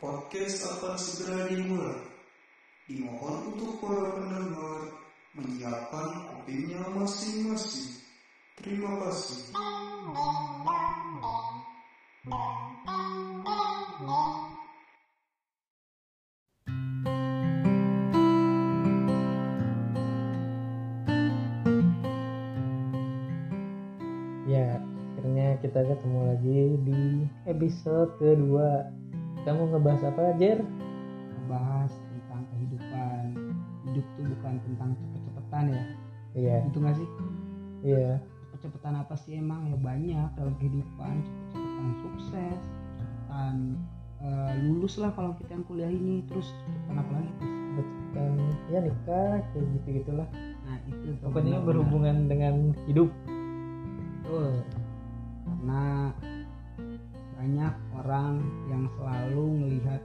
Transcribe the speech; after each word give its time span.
Podcast 0.00 0.64
akan 0.64 0.96
segera 0.96 1.52
dimulai. 1.52 2.00
Dimohon 2.88 3.52
untuk 3.52 3.76
para 3.84 4.16
pendengar 4.16 4.88
menyiapkan 5.36 6.32
kopinya 6.32 6.80
masing-masing. 6.96 7.92
Terima 8.56 8.96
kasih. 9.04 9.52
Episode 27.50 28.10
kedua. 28.22 28.86
Kita 29.40 29.50
mau 29.56 29.66
ngebahas 29.68 30.02
apa, 30.06 30.36
Jer? 30.38 30.62
ngebahas 31.34 31.90
tentang 31.90 32.42
kehidupan. 32.54 33.24
Hidup 33.90 34.06
tuh 34.14 34.24
bukan 34.30 34.54
tentang 34.62 34.90
cepet-cepetan 34.94 35.64
ya. 35.74 35.82
Iya, 36.30 36.56
itu 36.70 36.76
nggak 36.78 36.96
sih? 36.96 37.08
Iya, 37.82 38.22
cepet-cepetan 38.46 38.94
apa 39.02 39.14
sih 39.18 39.34
emang? 39.34 39.66
Ya 39.66 39.76
banyak 39.80 40.28
dalam 40.38 40.54
kehidupan. 40.62 41.14
Cepet-cepetan 41.26 41.88
sukses. 42.06 42.60
Cepetan 43.02 43.54
eh, 44.22 44.52
lulus 44.62 44.94
lah 45.02 45.10
kalau 45.10 45.34
kita 45.42 45.58
yang 45.58 45.66
kuliah 45.66 45.90
ini. 45.90 46.22
Terus 46.30 46.54
cepetan 46.62 47.02
apa 47.02 47.12
lagi? 47.18 47.32
Dan 48.10 48.34
ya 48.70 48.78
nikah 48.82 49.38
kayak 49.54 49.66
gitu 49.78 49.88
gitulah. 50.02 50.26
nah 50.66 50.76
itu 50.86 51.14
Pokoknya 51.22 51.62
berhubungan 51.62 52.26
dengan 52.26 52.74
hidup. 52.86 53.10
betul. 54.22 54.62
Karena 55.46 56.14
banyak 57.40 57.72
orang 57.96 58.44
yang 58.68 58.84
selalu 59.00 59.44
melihat 59.64 60.04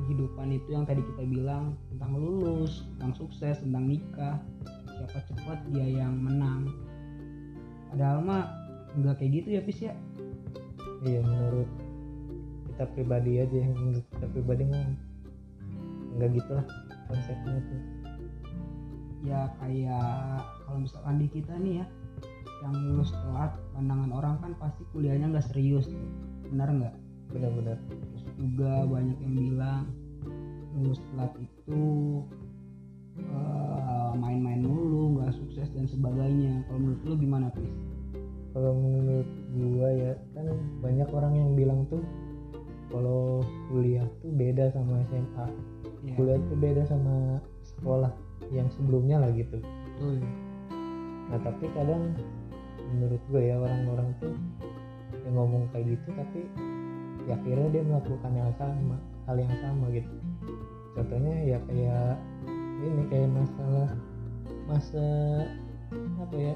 kehidupan 0.00 0.48
itu 0.56 0.68
yang 0.72 0.88
tadi 0.88 1.04
kita 1.04 1.28
bilang 1.28 1.76
tentang 1.92 2.16
lulus, 2.16 2.88
tentang 2.96 3.12
sukses, 3.12 3.60
tentang 3.60 3.84
nikah, 3.84 4.40
siapa 4.88 5.20
cepat 5.28 5.60
dia 5.68 5.84
yang 6.00 6.16
menang. 6.16 6.72
Padahal 7.92 8.24
mah 8.24 8.48
nggak 8.96 9.20
kayak 9.20 9.44
gitu 9.44 9.48
ya 9.52 9.60
Pis 9.60 9.78
ya. 9.84 9.92
Iya, 11.04 11.20
menurut 11.20 11.68
kita 12.72 12.84
pribadi 12.96 13.32
aja, 13.36 13.60
menurut 13.68 14.06
kita 14.16 14.26
pribadi 14.32 14.62
mah 14.72 14.88
enggak 16.16 16.30
gitulah 16.40 16.66
konsepnya 17.12 17.60
tuh. 17.60 17.82
Ya 19.20 19.40
kayak 19.60 20.48
kalau 20.64 20.78
misalkan 20.80 21.20
di 21.20 21.28
kita 21.28 21.60
nih 21.60 21.84
ya 21.84 21.86
yang 22.62 22.74
lulus 22.74 23.10
telat 23.10 23.52
pandangan 23.74 24.10
orang 24.14 24.34
kan 24.38 24.52
pasti 24.62 24.82
kuliahnya 24.94 25.34
nggak 25.34 25.46
serius 25.50 25.90
tuh. 25.90 25.98
benar 26.48 26.68
nggak 26.70 26.94
Benar-benar. 27.32 27.78
terus 27.88 28.24
juga 28.36 28.84
banyak 28.86 29.16
yang 29.24 29.34
bilang 29.34 29.82
lulus 30.78 31.00
telat 31.12 31.32
itu 31.40 31.82
eh, 33.18 34.10
main-main 34.16 34.62
mulu 34.62 35.16
nggak 35.18 35.32
sukses 35.36 35.68
dan 35.72 35.84
sebagainya 35.88 36.64
kalau 36.68 36.78
menurut 36.80 37.00
lu 37.04 37.14
gimana 37.18 37.46
Pris? 37.52 37.72
Kalau 38.52 38.76
menurut 38.76 39.28
gua 39.56 39.88
ya 39.96 40.12
kan 40.36 40.46
banyak 40.84 41.08
orang 41.08 41.34
yang 41.36 41.50
bilang 41.56 41.88
tuh 41.88 42.04
kalau 42.92 43.40
kuliah 43.72 44.04
tuh 44.20 44.28
beda 44.36 44.68
sama 44.76 45.00
SMA. 45.08 45.46
Ya, 46.04 46.12
Kuliah 46.18 46.36
tuh 46.50 46.58
beda 46.60 46.82
sama 46.84 47.40
sekolah 47.64 48.12
yang 48.52 48.68
sebelumnya 48.74 49.22
lah 49.24 49.30
gitu. 49.32 49.56
betul. 49.62 50.20
Nah 51.32 51.38
tapi 51.40 51.64
kadang 51.72 52.12
menurut 52.92 53.22
gue 53.32 53.42
ya 53.42 53.56
orang-orang 53.56 54.08
tuh 54.20 54.34
yang 55.24 55.34
ngomong 55.34 55.64
kayak 55.72 55.96
gitu 55.96 56.08
tapi 56.12 56.40
ya 57.26 57.38
akhirnya 57.38 57.68
dia 57.70 57.82
melakukan 57.86 58.32
hal 58.34 58.52
sama 58.60 58.96
hal 59.26 59.36
yang 59.38 59.54
sama 59.62 59.86
gitu. 59.94 60.14
Contohnya 60.92 61.34
ya 61.46 61.58
kayak 61.64 62.20
ini 62.82 63.02
kayak 63.08 63.30
masalah 63.30 63.88
masa 64.66 65.06
apa 65.92 66.36
ya 66.36 66.54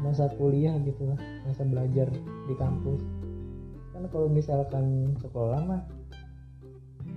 masa 0.00 0.32
kuliah 0.40 0.72
gitu 0.82 1.04
lah 1.04 1.18
masa 1.44 1.62
belajar 1.68 2.08
di 2.48 2.54
kampus 2.56 3.04
kan 3.92 4.08
kalau 4.08 4.28
misalkan 4.32 5.12
sekolah 5.20 5.60
mah 5.60 5.82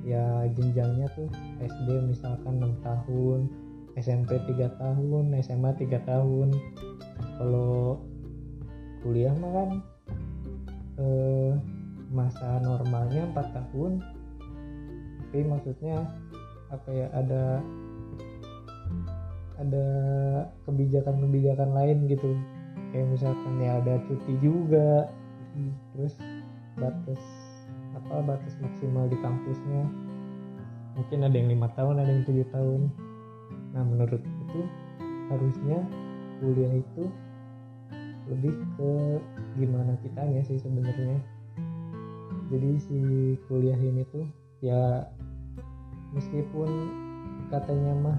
ya 0.04 0.44
jenjangnya 0.52 1.08
tuh 1.16 1.32
SD 1.64 1.88
misalkan 2.12 2.60
6 2.60 2.84
tahun 2.84 3.40
SMP 3.96 4.36
3 4.36 4.82
tahun 4.82 5.24
SMA 5.40 5.72
3 5.80 6.04
tahun 6.04 6.50
kalau 7.40 8.04
kuliah 9.04 9.36
mah 9.36 9.52
kan 9.52 9.70
eh, 10.98 11.52
masa 12.14 12.64
normalnya 12.64 13.28
4 13.36 13.58
tahun. 13.58 13.92
Tapi 15.30 15.44
maksudnya 15.50 16.08
apa 16.70 16.90
ya 16.90 17.08
ada 17.14 17.62
ada 19.60 19.86
kebijakan-kebijakan 20.66 21.70
lain 21.74 22.08
gitu. 22.08 22.32
Kayak 22.94 23.08
misalkan 23.12 23.54
ya 23.60 23.82
ada 23.84 24.00
cuti 24.08 24.34
juga. 24.40 25.12
Hmm. 25.54 25.70
terus 25.94 26.18
batas 26.82 27.22
apa 27.94 28.26
batas 28.26 28.58
maksimal 28.58 29.06
di 29.06 29.18
kampusnya. 29.22 29.86
Mungkin 30.98 31.26
ada 31.26 31.36
yang 31.38 31.50
lima 31.50 31.70
tahun 31.78 32.02
ada 32.02 32.10
yang 32.10 32.26
tujuh 32.26 32.48
tahun. 32.50 32.90
Nah 33.74 33.84
menurut 33.86 34.22
itu 34.22 34.62
harusnya 35.30 35.78
kuliah 36.42 36.74
itu 36.74 37.04
lebih 38.32 38.56
ke 38.80 38.92
gimana 39.60 39.96
kitanya 40.00 40.42
sih 40.48 40.60
sebenarnya. 40.60 41.20
Jadi 42.52 42.70
si 42.80 43.00
kuliah 43.50 43.78
ini 43.80 44.06
tuh 44.14 44.28
ya 44.64 45.08
meskipun 46.14 46.70
katanya 47.50 47.94
mah 47.98 48.18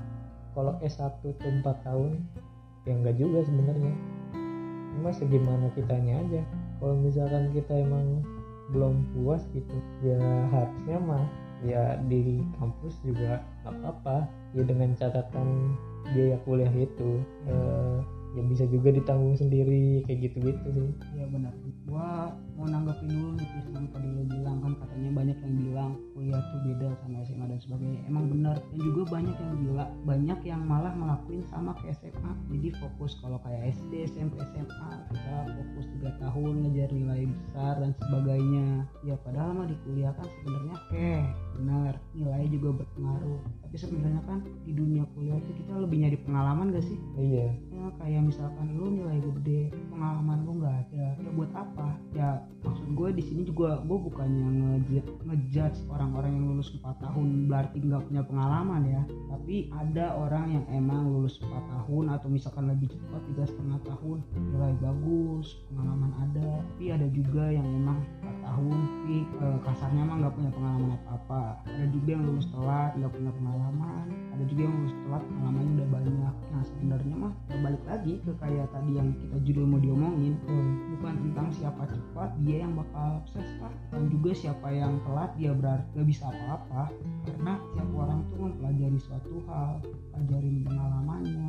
kalau 0.55 0.79
S1 0.85 1.23
tuh 1.23 1.35
4 1.41 1.65
tahun 1.87 2.21
ya 2.85 2.93
enggak 2.95 3.17
juga 3.19 3.43
sebenarnya. 3.47 3.93
Cuma 4.95 5.11
segimana 5.11 5.67
kitanya 5.75 6.21
aja. 6.23 6.43
Kalau 6.79 6.95
misalkan 7.01 7.51
kita 7.51 7.75
emang 7.75 8.23
belum 8.73 9.05
puas 9.13 9.45
gitu 9.53 9.77
ya 10.01 10.19
harusnya 10.49 10.97
mah 10.97 11.25
ya 11.65 11.97
di 12.07 12.45
kampus 12.61 13.01
juga 13.03 13.43
apa-apa. 13.67 14.29
Ya 14.55 14.63
dengan 14.63 14.95
catatan 14.95 15.75
biaya 16.13 16.39
kuliah 16.45 16.71
itu 16.71 17.25
eh, 17.49 17.99
ya 18.35 18.43
bisa 18.43 18.65
juga 18.67 18.91
ditanggung 18.91 19.39
sendiri 19.39 20.03
kayak 20.05 20.31
gitu-gitu 20.31 20.67
sih. 20.75 20.91
Ya 21.15 21.27
benar. 21.31 21.55
Gua 21.87 22.35
mau 22.59 22.67
nanggepin 22.67 23.11
dulu 23.11 23.39
nih 23.39 23.47
Pris 23.47 23.67
yang 23.71 23.87
tadi 23.95 24.09
lo 24.11 24.23
bilang 24.27 24.59
kan 24.63 24.73
katanya 24.83 25.11
banyak 25.15 25.39
yang 25.39 25.55
bilang 25.59 25.91
kuliah 26.15 26.43
tuh 26.51 26.61
beda 26.67 26.89
sama 27.03 27.23
SMA 27.23 27.47
dan 27.47 27.61
sebagainya. 27.63 28.01
Emang 28.11 28.25
benar. 28.31 28.57
Dan 28.75 28.79
juga 28.83 29.03
banyak 29.15 29.37
yang 29.39 29.55
bilang 29.63 29.91
banyak 30.03 30.41
yang 30.43 30.63
malah 30.67 30.93
ngelakuin 30.95 31.43
sama 31.51 31.71
kayak 31.79 31.95
SMA 32.03 32.33
jadi 32.51 32.69
fokus 32.83 33.19
kalau 33.23 33.39
kayak 33.47 33.75
SD 33.75 33.93
SMP 34.11 34.35
SMA 34.51 34.91
kita 35.15 35.37
fokus 35.55 35.87
3 36.03 36.23
tahun 36.23 36.53
ngejar 36.67 36.91
nilai 36.91 37.23
besar 37.31 37.75
dan 37.79 37.93
sebagainya. 38.03 38.67
Ya 39.07 39.15
padahal 39.23 39.51
mah 39.55 39.67
di 39.71 39.77
kuliah 39.87 40.13
kan 40.19 40.27
sebenarnya 40.43 40.75
oke 40.75 41.11
benar. 41.63 41.93
Nilai 42.19 42.45
juga 42.51 42.69
berpengaruh 42.83 43.41
tapi 43.75 43.91
sebenarnya 43.91 44.23
kan 44.23 44.39
di 44.63 44.71
dunia 44.71 45.03
kuliah 45.19 45.35
itu 45.35 45.51
kita 45.59 45.83
lebih 45.83 46.07
nyari 46.07 46.15
pengalaman 46.23 46.71
gak 46.71 46.87
sih? 46.87 46.95
Iya. 47.19 47.59
Ya 47.75 47.91
kayak 47.99 48.23
misalkan 48.31 48.71
lu 48.79 48.87
nilai 49.03 49.19
gede 49.19 49.75
pengalaman 49.91 50.47
lu 50.47 50.63
nggak 50.63 50.77
ada. 50.87 51.07
Ya 51.19 51.31
buat 51.35 51.51
apa? 51.59 51.99
Ya 52.15 52.47
maksud 52.63 52.87
gue 52.95 53.09
di 53.19 53.23
sini 53.27 53.43
juga 53.43 53.83
gue 53.83 53.99
bukannya 53.99 54.79
nge- 54.87 55.27
ngejudge 55.27 55.91
orang-orang 55.91 56.39
yang 56.39 56.47
lulus 56.55 56.71
4 56.71 57.03
tahun 57.03 57.51
berarti 57.51 57.83
nggak 57.83 58.03
punya 58.07 58.23
pengalaman 58.23 58.83
ya. 58.87 59.03
Tapi 59.35 59.67
ada 59.75 60.23
orang 60.23 60.55
yang 60.55 60.65
emang 60.71 61.11
lulus 61.11 61.43
4 61.43 61.51
tahun 61.51 62.15
atau 62.15 62.31
misalkan 62.31 62.71
lebih 62.71 62.95
cepat 62.95 63.27
tiga 63.27 63.43
setengah 63.43 63.83
tahun 63.91 64.23
nilai 64.55 64.71
bagus 64.79 65.59
pengalaman 65.75 66.15
ada. 66.23 66.63
Tapi 66.63 66.95
ada 66.95 67.11
juga 67.11 67.51
yang 67.51 67.67
emang 67.67 67.99
4 68.23 68.47
tahun 68.47 68.79
tapi 69.03 69.19
eh, 69.43 69.59
kasarnya 69.67 70.01
emang 70.07 70.23
nggak 70.23 70.35
punya 70.39 70.51
pengalaman 70.55 70.91
apa-apa. 70.95 71.59
Ada 71.67 71.87
juga 71.91 72.09
yang 72.15 72.23
lulus 72.23 72.47
telat 72.55 72.95
nggak 72.97 73.13
punya 73.13 73.33
pengalaman 73.35 73.64
ada 74.35 74.45
juga 74.51 74.67
yang 74.67 74.75
lulus 74.83 74.95
telat 75.07 75.23
pengalamannya 75.31 75.73
udah 75.79 75.89
banyak. 75.95 76.35
Nah 76.51 76.63
sebenarnya 76.67 77.15
mah 77.15 77.33
ya 77.47 77.57
balik 77.63 77.83
lagi 77.87 78.13
ke 78.27 78.33
kayak 78.43 78.67
tadi 78.75 78.91
yang 78.99 79.09
kita 79.15 79.37
judul 79.47 79.65
mau 79.71 79.79
diomongin. 79.79 80.35
Hmm, 80.51 80.71
bukan 80.99 81.15
tentang 81.23 81.49
siapa 81.55 81.83
cepat 81.87 82.31
dia 82.43 82.57
yang 82.67 82.75
bakal 82.75 83.23
sukses 83.31 83.55
pak 83.63 83.73
bukan 83.89 84.03
juga 84.11 84.31
siapa 84.35 84.69
yang 84.75 84.99
telat 85.07 85.31
dia 85.39 85.55
berarti 85.55 85.87
gak 85.95 86.09
bisa 86.11 86.25
apa-apa. 86.29 86.83
Karena 87.31 87.53
tiap 87.79 87.89
orang 87.95 88.21
tuh 88.27 88.39
mempelajari 88.43 88.99
suatu 88.99 89.35
hal 89.47 89.71
pelajarin 90.11 90.57
pengalamannya. 90.67 91.49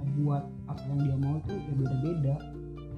Membuat 0.00 0.44
apa 0.68 0.82
yang 0.92 1.00
dia 1.00 1.16
mau 1.16 1.34
itu 1.40 1.52
ya 1.56 1.72
beda-beda. 1.72 2.36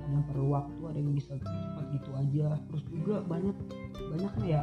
Ada 0.03 0.11
yang 0.19 0.25
perlu 0.27 0.47
waktu 0.51 0.81
ada 0.83 0.99
yang 0.99 1.15
bisa 1.15 1.33
cepat 1.39 1.85
gitu 1.95 2.11
aja. 2.19 2.47
Terus 2.67 2.83
juga 2.91 3.17
banyak 3.23 3.57
banyaknya 4.11 4.47
ya 4.51 4.63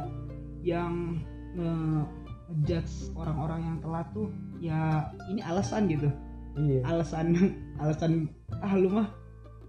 yang 0.60 1.16
nge- 1.56 2.19
ngejudge 2.50 3.14
orang-orang 3.14 3.60
yang 3.62 3.76
telat 3.78 4.06
tuh 4.10 4.28
ya 4.58 5.08
ini 5.30 5.40
alasan 5.46 5.86
gitu. 5.86 6.10
Iya. 6.58 6.82
Alasan 6.84 7.26
alasan 7.82 8.12
ah 8.60 8.74
lu 8.74 8.90
mah 8.90 9.08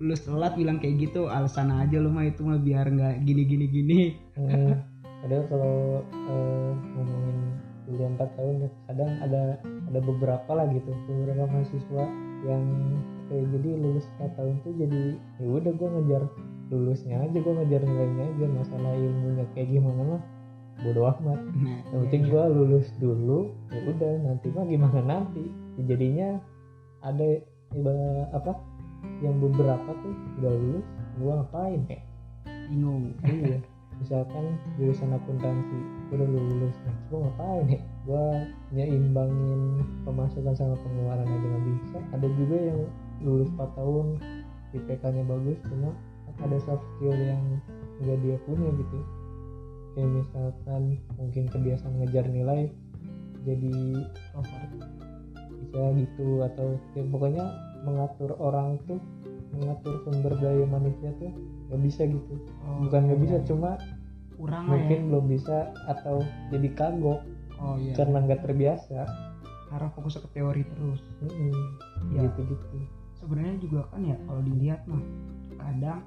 lulus 0.01 0.25
telat 0.25 0.57
bilang 0.57 0.81
kayak 0.81 0.98
gitu. 1.10 1.30
Alasan 1.30 1.69
aja 1.69 2.01
lu 2.01 2.10
mah 2.10 2.25
itu 2.25 2.42
mah 2.42 2.57
biar 2.57 2.89
nggak 2.89 3.22
gini 3.24 3.44
gini 3.45 3.66
gini. 3.69 4.00
Hmm, 4.36 4.81
padahal 5.22 5.45
kalau 5.48 5.75
eh, 6.10 6.72
ngomongin 6.98 7.39
kuliah 7.86 8.10
4 8.18 8.38
tahun 8.39 8.56
ya, 8.66 8.69
kadang 8.88 9.12
ada 9.19 9.42
ada 9.62 10.00
beberapa 10.00 10.51
lah 10.56 10.66
gitu 10.72 10.92
beberapa 11.06 11.44
mahasiswa 11.44 12.04
yang 12.48 12.63
kayak 13.27 13.45
jadi 13.54 13.69
lulus 13.77 14.07
4 14.18 14.38
tahun 14.39 14.56
tuh 14.63 14.74
jadi 14.80 15.01
ya 15.44 15.48
udah 15.48 15.72
gue 15.75 15.89
ngejar 16.00 16.24
lulusnya 16.72 17.19
aja 17.19 17.38
gue 17.38 17.54
ngejar 17.54 17.81
nilainya 17.84 18.25
aja 18.31 18.45
masalah 18.48 18.92
ilmunya 18.95 19.45
kayak 19.51 19.68
gimana 19.75 20.01
mah 20.16 20.22
bodo 20.81 21.01
amat. 21.07 21.39
Nah, 21.62 21.80
yang 21.94 22.01
penting 22.07 22.24
gue 22.30 22.44
lulus 22.51 22.88
dulu 22.98 23.54
ya 23.69 23.80
udah 23.86 24.13
nanti 24.25 24.48
mah 24.54 24.66
gimana 24.66 25.00
nanti? 25.06 25.44
Ya 25.78 25.81
jadinya 25.94 26.30
ada 27.06 27.42
ibarat 27.74 28.30
apa 28.33 28.54
yang 29.22 29.38
beberapa 29.42 29.89
tuh 30.01 30.13
udah 30.42 30.51
lulus 30.51 30.88
gue 31.22 31.31
ngapain 31.31 31.81
ya? 31.88 32.01
Bingung. 32.69 33.13
Iya. 33.25 33.60
Misalkan 34.01 34.57
jurusan 34.81 35.13
akuntansi 35.13 35.80
udah 36.10 36.25
lulus 36.25 36.75
nah 36.89 36.98
gue 37.10 37.19
ngapain 37.22 37.66
ya? 37.69 37.81
Gue 38.10 38.25
nyeimbangin 38.74 39.86
pemasukan 40.04 40.57
sama 40.57 40.75
pengeluaran 40.81 41.30
aja 41.30 41.48
nggak 41.48 41.66
bisa. 41.69 41.98
Ada 42.18 42.27
juga 42.34 42.57
yang 42.57 42.81
lulus 43.22 43.50
4 43.54 43.77
tahun 43.77 44.18
IPK 44.72 45.04
nya 45.13 45.24
bagus 45.27 45.60
cuma 45.68 45.92
ada 46.42 46.57
soft 46.63 46.81
skill 46.95 47.13
yang 47.13 47.44
nggak 48.01 48.18
dia 48.24 48.38
punya 48.48 48.72
gitu 48.74 49.00
kayak 49.94 50.10
misalkan 50.10 50.82
mungkin 51.20 51.44
kebiasaan 51.52 51.94
ngejar 52.00 52.26
nilai 52.32 52.72
jadi 53.44 53.74
Robert. 54.38 54.72
bisa 55.62 55.82
gitu 55.98 56.28
atau 56.44 56.68
ya 56.98 57.04
pokoknya 57.08 57.46
mengatur 57.86 58.36
orang 58.38 58.78
tuh 58.90 59.00
mengatur 59.52 60.00
sumber 60.08 60.34
daya 60.40 60.66
manusia 60.68 61.12
tuh 61.20 61.32
nggak 61.70 61.82
bisa 61.86 62.02
gitu 62.08 62.36
Oh, 62.68 62.88
bukan 62.88 63.02
nggak 63.08 63.22
bisa 63.24 63.38
iya. 63.42 63.46
cuma 63.48 63.70
kurang 64.38 64.64
lah 64.68 64.74
ya 64.74 64.80
mungkin 64.80 65.00
belum 65.12 65.26
bisa 65.32 65.58
atau 65.88 66.24
jadi 66.50 66.70
kagok 66.76 67.20
oh 67.62 67.76
iya 67.78 67.94
karena 67.94 68.18
nggak 68.26 68.42
terbiasa 68.42 69.00
karena 69.72 69.88
fokus 69.96 70.20
ke 70.20 70.28
teori 70.36 70.64
terus 70.68 71.00
Mm-mm. 71.24 71.56
Ya. 72.16 72.28
gitu 72.28 72.52
gitu 72.52 72.66
sebenarnya 73.22 73.56
juga 73.62 73.82
kan 73.94 74.02
ya 74.04 74.18
kalau 74.28 74.42
dilihat 74.44 74.82
mah 74.90 75.04
kadang 75.62 76.00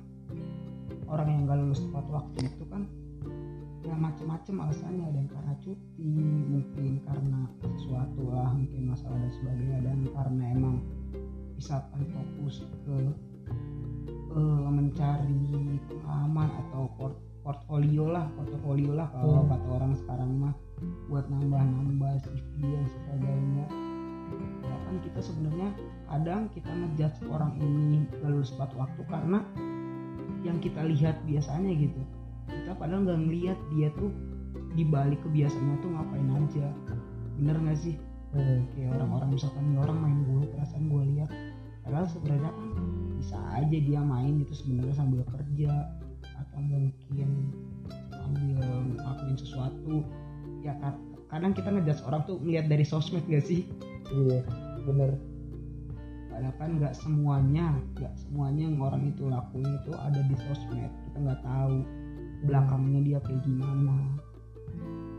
orang 1.09 1.29
yang 1.31 1.41
gak 1.47 1.59
lulus 1.63 1.81
tepat 1.85 2.05
waktu 2.11 2.39
itu 2.49 2.63
kan 2.69 2.83
ya 3.85 3.95
macem-macem 3.95 4.57
alasannya. 4.57 5.05
Ada 5.05 5.19
yang 5.21 5.31
karena 5.31 5.55
cuti 5.61 6.13
mungkin 6.49 6.93
karena 7.05 7.41
sesuatu 7.77 8.23
lah 8.33 8.51
mungkin 8.57 8.83
masalah 8.91 9.19
dan 9.21 9.33
sebagainya. 9.37 9.79
Dan 9.85 9.99
karena 10.11 10.45
emang 10.57 10.77
misalkan 11.55 12.03
fokus 12.11 12.65
ke 12.89 12.97
eh, 14.35 14.69
mencari 14.69 15.79
pengalaman 15.87 16.49
atau 16.67 16.91
port- 16.99 17.23
portfolio 17.45 18.09
lah 18.09 18.25
portfolio 18.41 18.97
lah 18.97 19.07
kalau 19.13 19.45
Hmm. 19.45 19.53
kata 19.53 19.69
orang 19.69 19.93
sekarang 20.01 20.31
mah 20.41 20.55
buat 21.13 21.29
nambah-nambah 21.29 22.13
CV 22.25 22.57
dan 22.65 22.87
sebagainya. 22.89 23.67
Ya 24.65 24.77
kan 24.89 24.97
kita 25.05 25.21
sebenarnya 25.21 25.69
kadang 26.09 26.43
kita 26.57 26.71
ngejudge 26.73 27.21
orang 27.29 27.53
ini 27.61 28.09
gak 28.11 28.33
lulus 28.33 28.51
tepat 28.57 28.73
waktu. 28.75 29.01
Karena 29.07 29.39
yang 30.43 30.59
kita 30.61 30.81
lihat 30.89 31.21
biasanya 31.29 31.73
gitu 31.77 32.01
kita 32.49 32.73
padahal 32.77 33.05
nggak 33.07 33.21
ngelihat 33.27 33.59
dia 33.75 33.89
tuh 33.97 34.11
di 34.75 34.83
balik 34.83 35.23
kebiasaannya 35.23 35.77
tuh 35.81 35.91
ngapain 35.95 36.29
aja. 36.35 36.67
Bener 37.39 37.57
nggak 37.59 37.79
sih? 37.79 37.97
Mm. 38.35 38.67
kayak 38.75 38.99
orang-orang 38.99 39.29
misalkan 39.31 39.63
nih 39.71 39.79
orang 39.79 39.99
main 40.03 40.19
bola 40.27 40.45
perasaan 40.51 40.91
gue 40.91 41.03
lihat 41.15 41.31
padahal 41.87 42.07
sebenarnya 42.11 42.51
kan 42.51 42.57
bisa 43.15 43.39
aja 43.55 43.79
dia 43.79 44.01
main 44.03 44.43
itu 44.43 44.55
sebenarnya 44.59 44.95
sambil 44.99 45.23
kerja 45.31 45.71
atau 46.43 46.59
mungkin 46.59 47.29
sambil 48.11 48.59
ngelakuin 48.59 49.37
sesuatu. 49.39 50.03
Ya 50.67 50.75
ka- 50.83 50.99
kadang 51.31 51.55
kita 51.55 51.71
ngejudge 51.71 52.03
orang 52.03 52.27
tuh 52.27 52.43
ngeliat 52.43 52.67
dari 52.67 52.83
sosmed 52.83 53.23
gak 53.31 53.45
sih? 53.47 53.71
Iya 54.11 54.43
bener. 54.83 55.15
Padahal 56.35 56.55
kan 56.59 56.71
nggak 56.83 56.95
semuanya 56.99 57.79
nggak 57.95 58.15
semuanya 58.19 58.67
yang 58.67 58.83
orang 58.83 59.15
itu 59.15 59.31
lakuin 59.31 59.71
itu 59.79 59.93
ada 59.95 60.21
di 60.27 60.35
sosmed 60.43 60.91
kita 60.91 61.19
nggak 61.23 61.41
tahu 61.47 61.87
belakangnya 62.45 63.01
dia 63.01 63.19
kayak 63.25 63.41
gimana. 63.45 63.97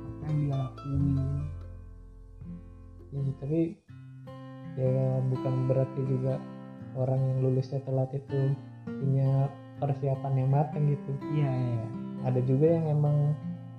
Apa 0.06 0.24
yang 0.30 0.38
dia 0.39 0.56
lakuin. 0.56 1.04
Iya, 3.16 3.31
tapi 3.39 3.62
ya 4.75 5.24
bukan 5.31 5.54
berarti 5.72 6.01
juga 6.04 6.36
orang 7.00 7.22
yang 7.24 7.38
lulusnya 7.48 7.80
telat 7.88 8.12
itu 8.12 8.51
punya 8.86 9.48
persiapan 9.80 10.33
yang 10.45 10.50
matang 10.51 10.83
gitu. 10.92 11.12
Iya 11.36 11.50
iya 11.50 11.74
iya. 11.75 11.88
ada 12.25 12.42
juga 12.42 12.66
yang 12.74 12.86
emang 12.89 13.18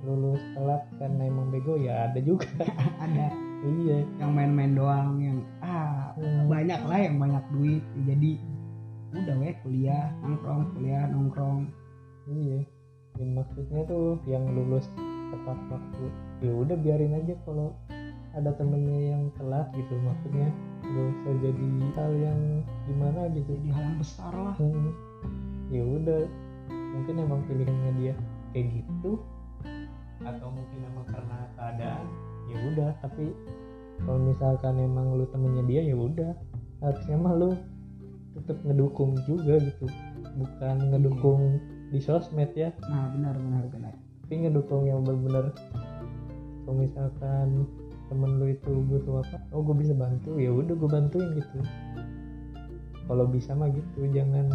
lulus 0.07 0.39
telat 0.55 0.87
karena 1.03 1.23
emang 1.27 1.51
bego 1.51 1.75
ya 1.81 2.07
ada 2.11 2.21
juga. 2.23 2.47
Ada. 3.05 3.29
Iya. 3.67 4.07
Yang 4.23 4.31
main-main 4.31 4.73
doang 4.77 5.11
yang 5.19 5.39
ah 5.65 5.95
Hmm. 6.17 6.49
banyak 6.49 6.81
lah 6.89 6.97
yang 6.97 7.21
banyak 7.21 7.45
duit. 7.53 7.85
Jadi 8.09 8.41
udah 9.13 9.37
weh 9.37 9.53
kuliah 9.61 10.09
nongkrong 10.25 10.73
kuliah 10.73 11.05
nongkrong. 11.13 11.69
Iya 12.27 12.65
dan 13.17 13.29
maksudnya 13.33 13.83
tuh 13.89 14.21
yang 14.29 14.45
lulus 14.53 14.87
tepat 15.33 15.59
waktu. 15.73 16.05
Ya 16.45 16.53
udah 16.53 16.77
biarin 16.79 17.17
aja 17.17 17.35
kalau 17.49 17.73
ada 18.37 18.53
temennya 18.53 19.17
yang 19.17 19.33
telat 19.41 19.73
gitu 19.73 19.97
maksudnya 20.05 20.53
gak 20.85 21.07
usah 21.09 21.35
jadi 21.41 21.69
hal 21.97 22.13
yang 22.21 22.41
gimana 22.85 23.21
gitu. 23.33 23.49
Jadi 23.57 23.69
hal 23.73 23.83
yang 23.93 23.99
besar 23.99 24.33
lah. 24.33 24.55
Hmm. 24.61 24.93
ya 25.67 25.83
udah 25.83 26.31
mungkin 26.71 27.27
emang 27.27 27.43
pilihannya 27.51 27.93
dia 27.99 28.15
kayak 28.55 28.71
gitu 28.71 29.19
atau 30.23 30.49
mungkin 30.49 30.79
emang 30.95 31.07
karena 31.11 31.39
keadaan 31.59 32.07
ya 32.53 32.59
udah. 32.73 32.91
Tapi 33.03 33.25
kalau 34.05 34.21
misalkan 34.21 34.75
emang 34.79 35.17
lu 35.17 35.25
temennya 35.33 35.65
dia 35.67 35.83
ya 35.83 35.97
udah. 35.97 36.33
Harusnya 36.85 37.17
mah 37.17 37.35
lu 37.35 37.51
tetap 38.37 38.61
ngedukung 38.63 39.17
juga 39.25 39.59
gitu. 39.59 39.89
Bukan 40.37 40.77
ngedukung 40.93 41.57
di 41.91 42.01
sosmed 42.03 42.51
ya. 42.57 42.75
Nah 42.91 43.13
benar 43.15 43.35
benar 43.39 43.65
benar. 43.71 43.95
Tapi 44.27 44.35
ngedukung 44.43 44.91
yang 44.91 45.07
bener-bener 45.07 45.55
kalau 46.67 46.83
misalkan 46.83 47.63
temen 48.07 48.39
lu 48.39 48.55
itu 48.55 48.71
butuh 48.87 49.23
apa 49.23 49.39
oh 49.51 49.63
gue 49.67 49.83
bisa 49.83 49.95
bantu 49.95 50.39
ya 50.39 50.51
udah 50.51 50.75
gue 50.75 50.91
bantuin 50.91 51.29
gitu. 51.39 51.59
Kalau 53.07 53.25
bisa 53.31 53.55
mah 53.55 53.71
gitu 53.71 54.11
jangan 54.11 54.51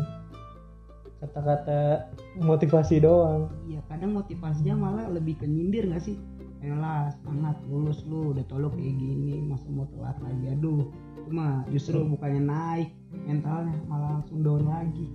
kata-kata 1.23 2.11
motivasi 2.41 2.99
doang. 2.99 3.47
Iya 3.69 3.79
kadang 3.87 4.17
motivasinya 4.17 4.75
malah 4.75 5.05
lebih 5.07 5.39
ke 5.39 5.45
nyindir 5.47 5.87
gak 5.87 6.03
sih? 6.03 6.19
Ayolah 6.61 7.09
semangat 7.17 7.57
lulus 7.65 8.05
lu 8.05 8.35
udah 8.35 8.43
lu 8.59 8.69
kayak 8.69 8.93
gini 8.99 9.39
masa 9.45 9.65
mau 9.71 9.87
telat 9.95 10.17
lagi? 10.19 10.45
Aduh 10.51 10.91
cuma 11.29 11.63
justru 11.71 12.03
bukannya 12.03 12.43
naik 12.43 12.89
mentalnya 13.23 13.77
malah 13.87 14.19
langsung 14.19 14.43
down 14.43 14.67
lagi. 14.67 15.07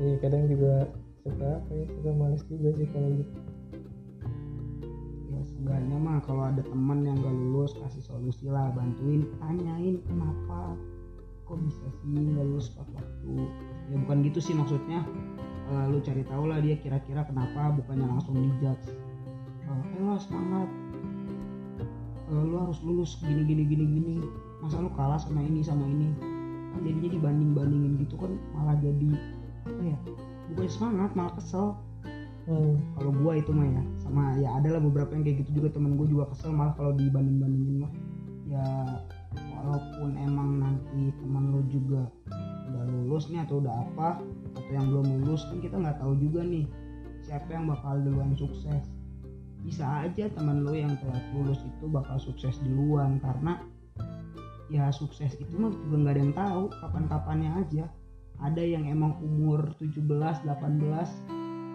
Iya 0.00 0.16
kadang 0.22 0.46
juga 0.46 0.88
suka 1.20 1.60
apa 1.60 1.70
ya 1.76 1.84
suka 1.92 2.10
males 2.16 2.42
juga 2.48 2.68
sih 2.76 2.88
kalau 2.88 3.08
gitu. 3.20 3.34
Ya 5.28 5.40
seenggaknya 5.44 5.96
mah 6.00 6.18
kalau 6.24 6.42
ada 6.48 6.62
teman 6.64 7.04
yang 7.04 7.16
gak 7.20 7.34
lulus 7.36 7.76
kasih 7.76 8.02
solusi 8.04 8.48
lah 8.48 8.72
bantuin. 8.72 9.28
Tanyain 9.40 10.00
kenapa 10.08 10.74
kok 11.44 11.58
bisa 11.60 11.84
sih 12.00 12.16
gak 12.32 12.44
lulus 12.44 12.72
tepat 12.72 12.88
waktu? 12.96 13.32
Ya 13.92 13.96
bukan 14.00 14.16
gitu 14.24 14.40
sih 14.40 14.54
maksudnya. 14.56 15.04
Eh, 15.70 15.84
lu 15.92 16.02
cari 16.02 16.24
tahu 16.26 16.50
lah 16.50 16.58
dia 16.58 16.74
kira-kira 16.80 17.22
kenapa 17.28 17.76
bukannya 17.76 18.06
langsung 18.08 18.34
dijudge. 18.34 18.90
Eh, 19.68 19.82
eh 19.96 20.00
lo 20.00 20.16
semangat. 20.16 20.68
Eh, 22.32 22.42
lu 22.42 22.56
harus 22.56 22.80
lulus 22.80 23.20
gini 23.20 23.44
gini 23.44 23.68
gini 23.68 23.84
gini. 23.84 24.14
Masa 24.64 24.80
lu 24.80 24.90
kalah 24.96 25.20
sama 25.20 25.44
ini 25.44 25.60
sama 25.60 25.84
ini? 25.84 26.10
Kan 26.72 26.80
jadinya 26.86 27.10
dibanding 27.12 27.50
bandingin 27.52 27.92
gitu 28.02 28.14
kan 28.16 28.32
malah 28.54 28.78
jadi 28.78 29.10
apa 29.66 29.82
ya 29.84 29.98
bukan 30.54 30.68
semangat 30.70 31.10
malah 31.14 31.34
kesel. 31.38 31.78
Hmm, 32.48 32.74
kalau 32.98 33.12
gua 33.20 33.38
itu 33.38 33.52
mah 33.54 33.68
ya 33.68 33.82
sama 34.02 34.34
ya 34.40 34.48
ada 34.58 34.78
lah 34.78 34.80
beberapa 34.82 35.14
yang 35.14 35.22
kayak 35.22 35.46
gitu 35.46 35.62
juga 35.62 35.68
temen 35.76 35.94
gua 35.94 36.08
juga 36.08 36.24
kesel 36.34 36.50
malah 36.50 36.74
kalau 36.74 36.92
dibanding 36.96 37.38
bandingin 37.38 37.76
mah. 37.86 37.92
Ya 38.50 38.66
walaupun 39.30 40.18
emang 40.18 40.58
nanti 40.58 41.14
teman 41.20 41.54
lu 41.54 41.62
juga 41.70 42.10
udah 42.70 42.84
lulus 42.86 43.30
nih 43.30 43.44
atau 43.46 43.62
udah 43.62 43.74
apa 43.86 44.22
atau 44.56 44.70
yang 44.72 44.86
belum 44.90 45.06
lulus 45.22 45.46
kan 45.46 45.58
kita 45.62 45.76
nggak 45.78 45.98
tahu 46.02 46.18
juga 46.18 46.42
nih 46.42 46.66
siapa 47.22 47.48
yang 47.54 47.70
bakal 47.70 48.00
duluan 48.02 48.34
sukses. 48.34 48.82
Bisa 49.60 50.08
aja 50.08 50.32
teman 50.32 50.64
lu 50.64 50.72
yang 50.72 50.96
telat 50.98 51.22
lulus 51.36 51.60
itu 51.62 51.84
bakal 51.86 52.16
sukses 52.16 52.56
duluan 52.64 53.20
karena 53.20 53.60
ya 54.70 54.88
sukses 54.94 55.34
itu 55.36 55.54
mah 55.58 55.74
juga 55.86 55.96
nggak 56.06 56.14
ada 56.14 56.22
yang 56.22 56.34
tahu 56.34 56.62
kapan-kapannya 56.80 57.50
aja 57.60 57.84
ada 58.40 58.62
yang 58.64 58.88
emang 58.88 59.20
umur 59.20 59.72
17 59.78 60.04
18 60.08 60.48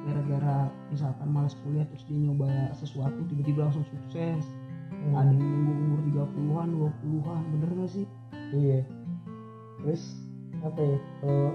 gara-gara 0.05 0.69
misalkan 0.93 1.27
malas 1.34 1.57
kuliah 1.65 1.86
terus 1.89 2.05
dia 2.05 2.17
nyoba 2.17 2.50
sesuatu 2.77 3.17
tiba-tiba 3.25 3.69
langsung 3.69 3.86
sukses. 3.89 4.45
Hmm, 4.86 5.17
ada 5.17 5.34
yang 5.34 5.41
nunggu 5.41 5.74
umur 5.74 6.00
30-an 6.29 6.69
20-an 6.77 7.43
bener 7.57 7.69
gak 7.74 7.89
sih? 7.89 8.05
Iya. 8.53 8.81
Terus 9.81 10.03
apa 10.62 10.81
ya 10.81 10.98
kalau 11.22 11.50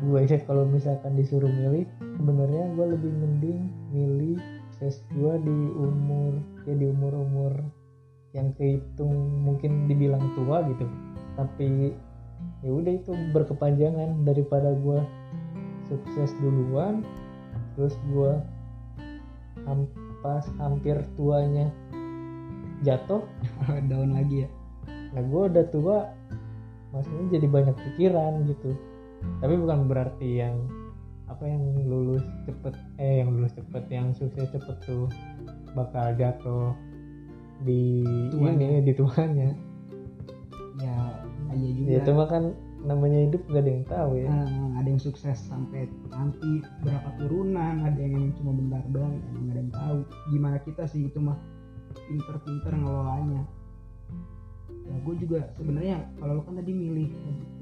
gue 0.00 0.20
ya 0.26 0.38
kalau 0.48 0.64
misalkan 0.66 1.12
disuruh 1.14 1.50
milih 1.50 1.86
sebenarnya 2.18 2.72
gue 2.74 2.86
lebih 2.98 3.12
mending 3.14 3.60
milih 3.92 4.38
sukses 4.80 5.04
gue 5.12 5.34
di 5.44 5.58
umur 5.76 6.40
ya 6.64 6.72
di 6.72 6.86
umur 6.88 7.12
umur 7.14 7.52
yang 8.32 8.54
kehitung 8.56 9.12
mungkin 9.44 9.86
dibilang 9.86 10.22
tua 10.38 10.66
gitu. 10.66 10.86
Tapi 11.38 11.94
ya 12.60 12.70
udah 12.70 12.92
itu 12.92 13.12
berkepanjangan 13.32 14.24
daripada 14.28 14.76
gue 14.76 15.00
sukses 15.88 16.36
duluan 16.38 17.02
terus 17.74 17.96
gue 18.12 18.32
pas 20.20 20.44
hampir 20.60 20.96
tuanya 21.16 21.72
jatuh. 22.84 23.24
Daun 23.88 24.16
lagi 24.16 24.46
ya? 24.46 24.50
Nah 25.16 25.22
gue 25.24 25.42
udah 25.52 25.64
tua 25.72 25.98
maksudnya 26.92 27.40
jadi 27.40 27.46
banyak 27.48 27.76
pikiran 27.90 28.46
gitu. 28.48 28.76
Tapi 29.40 29.54
bukan 29.56 29.88
berarti 29.88 30.40
yang 30.40 30.56
apa 31.28 31.46
yang 31.46 31.62
lulus 31.86 32.24
cepet 32.48 32.74
eh 32.98 33.22
yang 33.22 33.30
lulus 33.38 33.54
cepet 33.54 33.84
yang 33.86 34.10
sukses 34.10 34.50
cepet 34.50 34.76
tuh 34.82 35.06
bakal 35.78 36.10
jatuh 36.18 36.74
di 37.62 38.02
Tuanya. 38.34 38.66
ini 38.66 38.80
di 38.82 38.92
tuanya. 38.96 39.48
ya 39.54 39.69
aja 41.50 41.68
juga. 41.74 41.88
Ya 41.90 41.98
itu 42.00 42.10
mah 42.14 42.28
kan 42.30 42.44
namanya 42.80 43.28
hidup 43.28 43.42
gak 43.52 43.62
ada 43.66 43.70
yang 43.70 43.86
tahu 43.86 44.10
ya. 44.16 44.28
Eh, 44.32 44.68
ada 44.80 44.88
yang 44.88 45.02
sukses 45.02 45.36
sampai 45.36 45.84
nanti 46.08 46.64
berapa 46.80 47.08
turunan 47.20 47.84
ada 47.84 48.00
yang 48.00 48.32
cuma 48.40 48.56
bentar 48.56 48.82
doang 48.88 49.20
ada 49.20 49.28
yang 49.28 49.42
nggak 49.44 49.52
ada 49.52 49.60
yang 49.60 49.72
tahu. 49.74 49.98
Gimana 50.32 50.56
kita 50.64 50.82
sih 50.88 51.10
itu 51.12 51.18
mah 51.20 51.36
pinter-pinter 52.08 52.72
ngelolanya? 52.72 53.42
Ya 54.90 54.96
gue 55.06 55.14
juga 55.22 55.40
sebenarnya 55.54 56.02
kalau 56.18 56.40
lo 56.40 56.42
kan 56.42 56.56
tadi 56.56 56.72
milih 56.72 57.08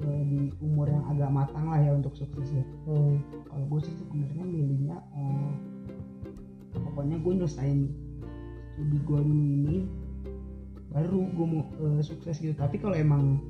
eh, 0.07 0.23
di 0.31 0.41
umur 0.63 0.87
yang 0.89 1.05
agak 1.11 1.31
matang 1.35 1.67
lah 1.67 1.81
ya 1.83 1.93
untuk 1.93 2.15
sukses 2.15 2.47
ya. 2.55 2.65
Hmm, 2.87 3.19
kalau 3.51 3.65
gue 3.75 3.81
sih 3.91 3.95
sebenarnya 3.99 4.45
milihnya 4.47 4.97
eh, 5.19 5.51
pokoknya 6.79 7.19
gue 7.19 7.33
nyelesain 7.43 7.91
studi 8.79 8.99
gue 9.03 9.19
dulu 9.19 9.45
ini 9.45 9.77
baru 10.95 11.21
gue 11.35 11.47
mau 11.51 11.63
eh, 11.99 12.03
sukses 12.07 12.39
gitu. 12.39 12.55
Tapi 12.55 12.79
kalau 12.79 12.95
emang 12.95 13.43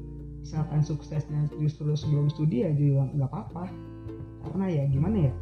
misalkan 0.42 0.80
suksesnya 0.80 1.50
justru 1.58 1.92
sebelum 1.94 2.30
studi 2.30 2.64
ya 2.64 2.70
juga 2.74 3.10
nggak 3.14 3.30
apa-apa. 3.30 3.64
Karena 4.48 4.66
ya 4.70 4.84
gimana 4.88 5.16
ya? 5.30 5.32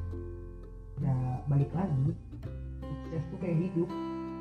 Ya 1.05 1.17
balik 1.47 1.71
lagi 1.77 2.17
sukses 2.81 3.23
tuh 3.31 3.39
kayak 3.41 3.59
hidup. 3.71 3.91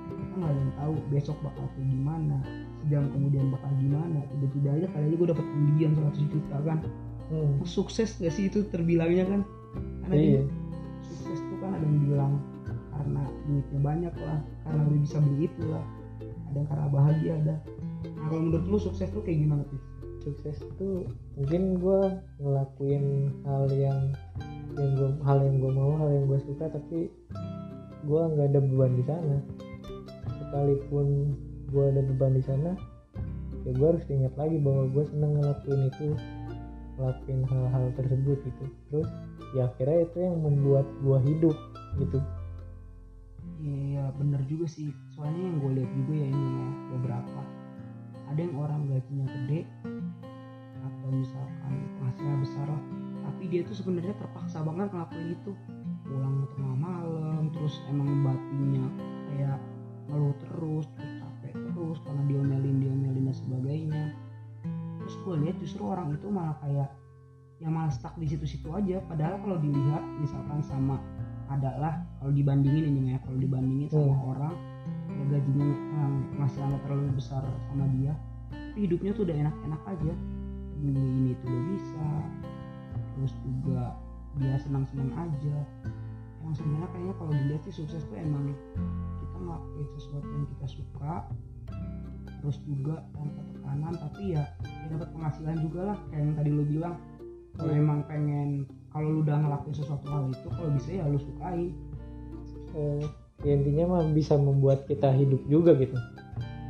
Kita 0.06 0.34
nggak 0.38 0.52
ada 0.54 0.60
yang 0.62 0.74
tahu 0.78 0.94
besok 1.10 1.38
bakal 1.42 1.66
kayak 1.74 1.88
gimana 1.90 2.38
sejam 2.86 3.10
kemudian 3.10 3.50
bakal 3.50 3.72
gimana 3.82 4.20
tiba-tiba 4.30 4.70
aja 4.78 4.88
kali 4.94 5.04
aja 5.10 5.16
gue 5.18 5.30
dapet 5.34 5.46
undian 5.58 5.92
100 5.98 6.34
juta 6.34 6.58
kan. 6.62 6.80
Hmm, 7.26 7.66
sukses 7.66 8.22
gak 8.22 8.30
sih 8.30 8.54
itu 8.54 8.62
terbilangnya 8.70 9.26
kan? 9.26 9.42
Karena 10.06 10.14
iya. 10.14 10.42
sukses 11.02 11.42
tuh 11.42 11.58
kan 11.58 11.74
ada 11.74 11.82
yang 11.82 12.06
bilang 12.06 12.34
karena 12.94 13.24
duitnya 13.50 13.80
banyak 13.82 14.14
lah 14.22 14.40
karena 14.62 14.82
lu 14.86 14.98
bisa 15.02 15.18
beli 15.18 15.50
itu 15.50 15.64
lah. 15.66 15.86
Ada 16.22 16.58
yang 16.62 16.68
karena 16.70 16.88
bahagia 16.94 17.34
ada. 17.42 17.56
Nah 18.06 18.26
kalau 18.30 18.42
menurut 18.46 18.66
lu 18.70 18.78
sukses 18.78 19.10
tuh 19.10 19.26
kayak 19.26 19.42
gimana 19.42 19.66
sih 19.66 19.82
sukses 20.26 20.58
tuh 20.82 21.06
mungkin 21.38 21.78
gue 21.78 22.02
ngelakuin 22.42 23.30
hal 23.46 23.70
yang 23.70 24.02
yang 24.76 24.92
gua, 24.98 25.10
hal 25.24 25.38
yang 25.46 25.62
gue 25.62 25.72
mau 25.72 25.94
hal 26.02 26.10
yang 26.10 26.26
gue 26.26 26.40
suka 26.42 26.66
tapi 26.74 27.14
gue 28.06 28.22
nggak 28.34 28.50
ada 28.50 28.60
beban 28.60 28.98
di 28.98 29.04
sana. 29.06 29.38
Sekalipun 30.42 31.38
gue 31.70 31.86
ada 31.94 32.02
beban 32.02 32.34
di 32.34 32.44
sana 32.44 32.74
ya 33.66 33.72
gue 33.74 33.88
harus 33.98 34.06
ingat 34.14 34.34
lagi 34.38 34.62
bahwa 34.62 34.86
gue 34.94 35.04
seneng 35.10 35.42
ngelakuin 35.42 35.82
itu 35.90 36.08
ngelakuin 36.96 37.42
hal-hal 37.50 37.86
tersebut 37.98 38.38
gitu. 38.46 38.66
Terus 38.94 39.10
ya 39.58 39.68
akhirnya 39.68 40.00
itu 40.06 40.18
yang 40.22 40.38
membuat 40.40 40.86
gue 41.02 41.18
hidup 41.26 41.58
gitu. 41.98 42.20
Iya, 43.66 44.14
bener 44.22 44.42
juga 44.46 44.70
sih. 44.70 44.94
Soalnya 45.18 45.42
yang 45.42 45.58
gue 45.58 45.72
lihat 45.82 45.92
juga 45.98 46.14
ya 46.14 46.28
ini 46.30 46.48
ya 46.54 46.68
beberapa. 46.94 47.42
Ada 48.30 48.40
yang 48.42 48.56
orang 48.58 48.82
gajinya 48.90 49.26
gede 49.26 49.60
atau 51.06 51.14
misalkan 51.14 51.74
penghasilan 52.02 52.38
besar 52.42 52.66
lah 52.66 52.82
tapi 53.26 53.44
dia 53.46 53.62
tuh 53.62 53.78
sebenarnya 53.78 54.18
terpaksa 54.18 54.66
banget 54.66 54.90
ngelakuin 54.90 55.38
itu. 55.38 55.54
Pulang 56.06 56.50
tengah 56.54 56.76
malam 56.78 57.50
terus 57.54 57.82
emang 57.90 58.26
batinnya 58.26 58.86
kayak 59.30 59.58
ngeluh 60.10 60.34
terus 60.42 60.86
terus 60.98 61.14
capek 61.22 61.54
terus 61.54 61.98
karena 62.06 62.22
diomelin 62.26 62.78
diomelin 62.82 63.30
dan 63.30 63.38
sebagainya. 63.38 64.04
Terus 65.02 65.16
gue 65.22 65.36
lihat 65.46 65.58
justru 65.62 65.82
orang 65.86 66.14
itu 66.14 66.26
malah 66.30 66.58
kayak 66.62 66.90
yang 67.62 67.74
malah 67.74 67.94
stuck 67.94 68.14
di 68.18 68.30
situ-situ 68.30 68.70
aja. 68.74 69.02
Padahal 69.06 69.42
kalau 69.42 69.58
dilihat 69.62 70.02
misalkan 70.22 70.62
sama 70.66 70.98
adalah 71.50 72.02
kalau 72.18 72.34
dibandingin 72.34 72.90
ini 72.90 73.14
ya 73.14 73.18
kalau 73.22 73.38
dibandingin 73.38 73.90
sama 73.94 74.18
Hmm. 74.18 74.30
orang 74.34 74.56
ya 75.06 75.24
gajinya 75.38 75.70
yang 75.70 76.14
penghasilannya 76.34 76.80
terlalu 76.82 77.04
besar 77.14 77.46
sama 77.70 77.86
dia 77.94 78.14
tapi 78.50 78.92
hidupnya 78.92 79.14
tuh 79.14 79.24
udah 79.30 79.38
enak-enak 79.46 79.82
aja 79.88 80.14
ini 80.82 80.92
ini 81.00 81.32
tuh 81.40 81.48
udah 81.48 81.64
bisa. 81.72 82.08
Terus 83.16 83.34
juga 83.44 83.82
dia 84.40 84.56
senang-senang 84.60 85.12
aja. 85.16 85.58
Yang 86.44 86.54
sebenarnya 86.62 86.90
kayaknya 86.94 87.14
kalau 87.18 87.32
dilihat 87.34 87.62
sih 87.66 87.74
sukses 87.74 88.04
tuh 88.06 88.18
emang 88.20 88.54
kita 89.24 89.36
ngelakuin 89.40 89.88
sesuatu 89.98 90.28
yang 90.30 90.46
kita 90.56 90.68
suka 90.70 91.16
terus 92.46 92.62
juga 92.62 93.02
tanpa 93.18 93.42
tekanan 93.58 93.94
tapi 93.98 94.38
ya, 94.38 94.46
ya 94.62 94.86
dapat 94.94 95.10
penghasilan 95.18 95.58
juga 95.66 95.82
lah 95.90 95.98
kayak 96.14 96.22
yang 96.22 96.36
tadi 96.38 96.50
lu 96.54 96.64
bilang. 96.70 96.96
Kalau 97.56 97.72
Iya. 97.72 97.82
emang 97.82 98.00
pengen 98.06 98.50
kalau 98.92 99.08
lu 99.10 99.20
udah 99.24 99.38
ngelakuin 99.40 99.76
sesuatu 99.76 100.06
hal 100.12 100.30
itu 100.30 100.48
kalau 100.52 100.70
bisa 100.76 100.90
ya 100.92 101.04
lu 101.08 101.18
sukai. 101.18 101.72
Eh, 102.76 103.04
ya 103.48 103.52
intinya 103.56 103.86
mah 103.98 104.04
bisa 104.12 104.36
membuat 104.36 104.84
kita 104.86 105.10
hidup 105.16 105.42
juga 105.48 105.74
gitu 105.80 105.96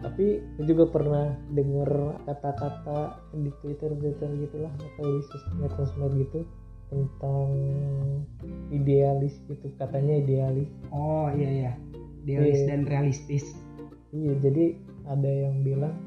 tapi 0.06 0.38
juga 0.70 0.86
pernah 0.86 1.34
denger 1.50 2.22
kata-kata 2.30 3.26
di 3.34 3.50
Twitter 3.66 3.90
Twitter 3.98 4.30
gitulah 4.38 4.70
atau 4.70 5.02
di 5.02 5.22
sosmed 5.34 5.74
sosmed 5.74 6.14
gitu 6.22 6.46
tentang 6.94 7.50
idealis 8.70 9.34
gitu 9.50 9.66
katanya 9.82 10.22
idealis. 10.22 10.70
Oh 10.94 11.34
iya 11.34 11.50
iya. 11.50 11.72
Idealis 12.22 12.62
Iya. 12.62 12.68
dan 12.70 12.82
realistis. 12.86 13.46
Iya 14.14 14.38
jadi 14.46 14.78
ada 15.10 15.26
yang 15.26 15.66
bilang 15.66 15.98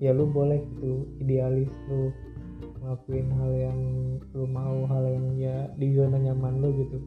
ya 0.00 0.16
lu 0.16 0.24
boleh 0.24 0.64
gitu 0.80 1.04
idealis 1.20 1.68
lu 1.92 2.08
ngelakuin 2.80 3.28
hal 3.36 3.52
yang 3.52 3.80
lu 4.32 4.44
mau 4.48 4.88
hal 4.88 5.04
yang 5.04 5.26
ya 5.36 5.68
di 5.76 5.92
zona 5.92 6.16
nyaman 6.16 6.64
lu 6.64 6.72
gitu. 6.80 6.98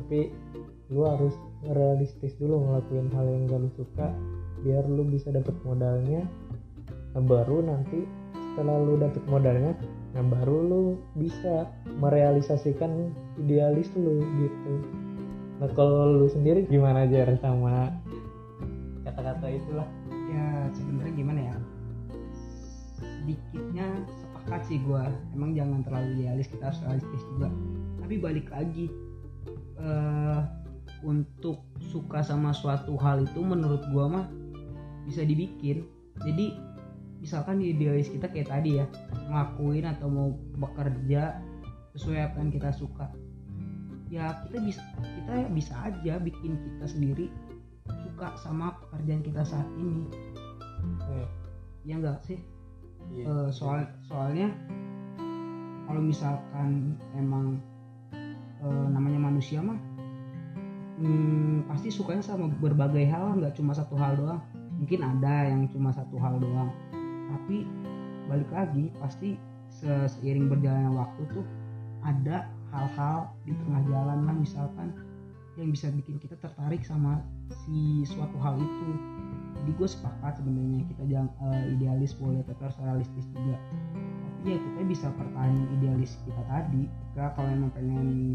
Tapi 0.00 0.32
lu 0.88 1.04
harus 1.04 1.36
realistis 1.68 2.32
dulu 2.40 2.64
ngelakuin 2.64 3.12
hal 3.12 3.28
yang 3.28 3.44
gak 3.44 3.60
lu 3.60 3.70
suka 3.76 4.08
biar 4.62 4.86
lu 4.86 5.02
bisa 5.06 5.34
dapet 5.34 5.54
modalnya 5.66 6.26
nah 7.12 7.22
baru 7.22 7.60
nanti 7.60 8.08
setelah 8.52 8.78
lu 8.80 8.96
dapet 9.00 9.22
modalnya 9.28 9.76
nah 10.12 10.24
baru 10.24 10.56
lu 10.64 10.82
bisa 11.16 11.68
merealisasikan 11.96 13.12
idealis 13.40 13.88
lu 13.96 14.20
gitu. 14.20 14.74
Nah 15.56 15.70
kalau 15.72 16.20
lu 16.20 16.28
sendiri 16.28 16.68
gimana 16.68 17.08
aja 17.08 17.32
sama 17.40 17.88
kata-kata 19.08 19.46
itulah? 19.48 19.88
Ya 20.32 20.68
sebenarnya 20.76 21.14
gimana 21.16 21.40
ya? 21.40 21.56
Sedikitnya 23.00 23.86
sepakat 24.20 24.62
sih 24.68 24.78
gua. 24.84 25.08
Emang 25.32 25.56
jangan 25.56 25.80
terlalu 25.86 26.20
idealis 26.20 26.48
kita 26.52 26.68
harus 26.68 26.80
realistis 26.84 27.22
juga. 27.32 27.48
Tapi 28.04 28.14
balik 28.20 28.46
lagi 28.52 28.86
eh 29.80 30.40
untuk 31.02 31.66
suka 31.90 32.22
sama 32.22 32.54
suatu 32.54 32.94
hal 33.00 33.26
itu 33.26 33.40
menurut 33.42 33.82
gua 33.90 34.06
mah 34.06 34.26
bisa 35.06 35.22
dibikin. 35.26 35.86
Jadi 36.22 36.56
misalkan 37.22 37.62
di 37.62 37.70
idealis 37.74 38.10
kita 38.10 38.26
kayak 38.28 38.50
tadi 38.50 38.82
ya 38.82 38.86
ngelakuin 39.30 39.86
atau 39.86 40.08
mau 40.10 40.28
bekerja 40.58 41.38
sesuai 41.94 42.32
apa 42.32 42.36
yang 42.42 42.50
kita 42.50 42.70
suka. 42.74 43.06
Ya 44.12 44.44
kita 44.48 44.58
bisa 44.60 44.82
kita 44.98 45.32
bisa 45.54 45.74
aja 45.88 46.20
bikin 46.20 46.58
kita 46.58 46.86
sendiri 46.86 47.26
suka 48.04 48.36
sama 48.38 48.76
pekerjaan 48.86 49.22
kita 49.24 49.42
saat 49.42 49.68
ini. 49.78 50.06
Iya. 50.82 51.26
ya 51.82 51.94
enggak 51.98 52.18
sih? 52.26 52.38
Iya. 53.14 53.24
Eh, 53.26 53.48
soal 53.50 53.86
soalnya 54.06 54.50
kalau 55.86 56.02
misalkan 56.02 56.98
emang 57.18 57.58
eh, 58.62 58.86
namanya 58.90 59.18
manusia 59.18 59.58
mah 59.58 59.78
hmm, 61.02 61.66
pasti 61.66 61.90
sukanya 61.90 62.22
sama 62.22 62.48
berbagai 62.48 63.02
hal 63.10 63.38
nggak 63.38 63.58
cuma 63.58 63.74
satu 63.74 63.98
hal 63.98 64.14
doang 64.16 64.42
mungkin 64.82 64.98
ada 65.06 65.46
yang 65.46 65.70
cuma 65.70 65.94
satu 65.94 66.18
hal 66.18 66.42
doang. 66.42 66.74
Tapi 67.30 67.62
balik 68.26 68.50
lagi 68.50 68.90
pasti 68.98 69.38
se- 69.70 70.10
seiring 70.18 70.50
berjalannya 70.50 70.90
waktu 70.90 71.22
tuh 71.30 71.46
ada 72.02 72.50
hal-hal 72.74 73.30
di 73.46 73.54
tengah 73.54 73.82
jalan 73.86 74.18
lah 74.26 74.34
misalkan 74.34 74.90
yang 75.54 75.70
bisa 75.70 75.86
bikin 75.94 76.18
kita 76.18 76.34
tertarik 76.42 76.82
sama 76.82 77.22
si 77.62 78.02
suatu 78.10 78.34
hal 78.42 78.58
itu. 78.58 78.90
Jadi 79.62 79.70
gue 79.78 79.88
sepakat 79.88 80.42
sebenarnya 80.42 80.82
kita 80.90 81.02
jangan 81.06 81.30
eh, 81.54 81.78
idealis 81.78 82.18
boleh 82.18 82.42
harus 82.42 82.76
realistis 82.82 83.30
juga. 83.30 83.54
Tapi 84.42 84.46
ya 84.50 84.58
kita 84.58 84.80
bisa 84.90 85.06
pertahanin 85.14 85.70
idealis 85.78 86.18
kita 86.26 86.42
tadi 86.50 86.90
Gak 87.14 87.36
kalau 87.38 87.52
emang 87.52 87.70
pengen 87.76 88.34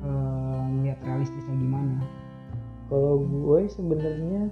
uh, 0.00 0.64
ngelihat 0.72 0.98
realistisnya 1.04 1.54
gimana. 1.60 2.00
Kalau 2.88 3.22
gue 3.22 3.60
sebenarnya 3.68 4.48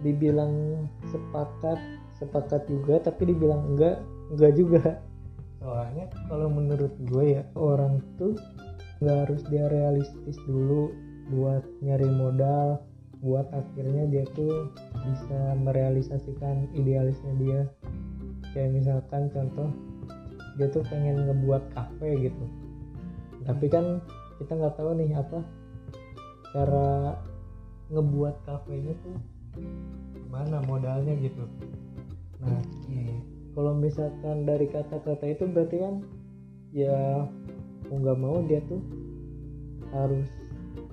dibilang 0.00 0.86
sepakat 1.08 1.78
sepakat 2.16 2.68
juga 2.68 3.00
tapi 3.00 3.32
dibilang 3.32 3.74
enggak 3.74 4.00
enggak 4.32 4.52
juga. 4.56 4.82
Soalnya 5.60 6.08
kalau 6.28 6.48
menurut 6.48 6.92
gue 7.04 7.40
ya 7.40 7.42
orang 7.56 8.00
tuh 8.16 8.36
nggak 9.00 9.16
harus 9.28 9.40
dia 9.48 9.68
realistis 9.68 10.36
dulu 10.48 10.92
buat 11.32 11.64
nyari 11.80 12.08
modal 12.10 12.80
buat 13.20 13.52
akhirnya 13.52 14.08
dia 14.08 14.24
tuh 14.32 14.72
bisa 15.04 15.52
merealisasikan 15.60 16.72
idealisnya 16.72 17.32
dia. 17.36 17.60
Kayak 18.56 18.80
misalkan 18.80 19.28
contoh 19.28 19.68
dia 20.56 20.72
tuh 20.72 20.84
pengen 20.88 21.28
ngebuat 21.28 21.76
kafe 21.76 22.16
gitu. 22.28 22.44
Tapi 23.44 23.66
kan 23.68 24.00
kita 24.40 24.56
nggak 24.56 24.76
tahu 24.80 24.96
nih 24.96 25.12
apa 25.20 25.44
cara 26.50 27.20
ngebuat 27.92 28.34
kafenya 28.48 28.94
tuh 29.04 29.16
gimana 30.14 30.62
modalnya 30.66 31.14
gitu? 31.18 31.44
Nah 32.40 32.60
Iya, 32.90 33.02
iya. 33.06 33.18
kalau 33.54 33.72
misalkan 33.78 34.46
dari 34.46 34.66
kata-kata 34.66 35.24
itu 35.26 35.44
berarti 35.46 35.76
kan 35.78 35.94
ya 36.70 37.26
mau 37.90 37.96
nggak 37.98 38.18
mau 38.18 38.36
dia 38.46 38.62
tuh 38.70 38.82
harus 39.90 40.26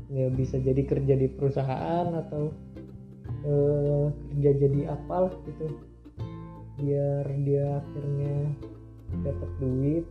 ya 0.09 0.31
bisa 0.33 0.57
jadi 0.57 0.81
kerja 0.87 1.13
di 1.13 1.27
perusahaan 1.29 2.07
atau 2.15 2.49
eh, 3.45 4.05
kerja 4.33 4.51
jadi 4.67 4.79
apal 4.93 5.29
gitu. 5.45 5.67
Biar 6.77 7.25
dia 7.41 7.81
akhirnya 7.81 8.35
dapat 9.25 9.49
duit 9.61 10.05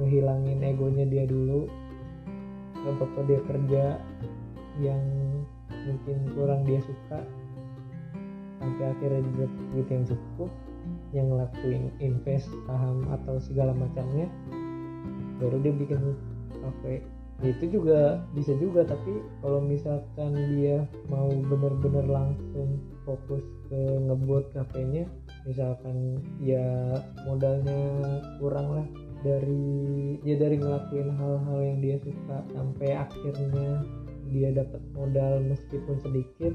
ngehilangin 0.00 0.60
egonya 0.64 1.04
dia 1.08 1.24
dulu. 1.28 1.68
Gak 2.84 3.00
apa-apa 3.00 3.20
dia 3.24 3.40
kerja 3.48 3.84
yang 4.76 5.04
mungkin 5.88 6.16
kurang 6.36 6.68
dia 6.68 6.80
suka 6.84 7.24
sampai 8.64 8.84
akhirnya 8.96 9.20
dapat 9.36 9.52
duit 9.76 9.88
yang 9.92 10.04
cukup 10.08 10.50
yang 11.12 11.26
ngelakuin 11.28 11.84
invest 12.00 12.48
saham 12.64 13.04
atau 13.12 13.36
segala 13.36 13.76
macamnya 13.76 14.24
baru 15.36 15.60
dia 15.60 15.72
bikin 15.76 16.00
kafe 16.64 17.04
Ya, 17.42 17.50
itu 17.50 17.82
juga 17.82 18.22
bisa 18.30 18.54
juga 18.62 18.86
tapi 18.86 19.18
kalau 19.42 19.58
misalkan 19.58 20.38
dia 20.54 20.86
mau 21.10 21.26
bener-bener 21.26 22.06
langsung 22.06 22.78
fokus 23.02 23.42
ke 23.66 23.80
ngebuat 24.06 24.54
kafenya 24.54 25.02
misalkan 25.42 26.22
ya 26.38 26.62
modalnya 27.26 27.90
kurang 28.38 28.78
lah 28.78 28.86
dari 29.26 30.14
ya 30.22 30.38
dari 30.38 30.62
ngelakuin 30.62 31.10
hal-hal 31.10 31.58
yang 31.58 31.78
dia 31.82 31.96
suka 32.06 32.38
sampai 32.54 33.02
akhirnya 33.02 33.82
dia 34.30 34.48
dapat 34.54 34.80
modal 34.94 35.42
meskipun 35.42 35.96
sedikit 36.06 36.54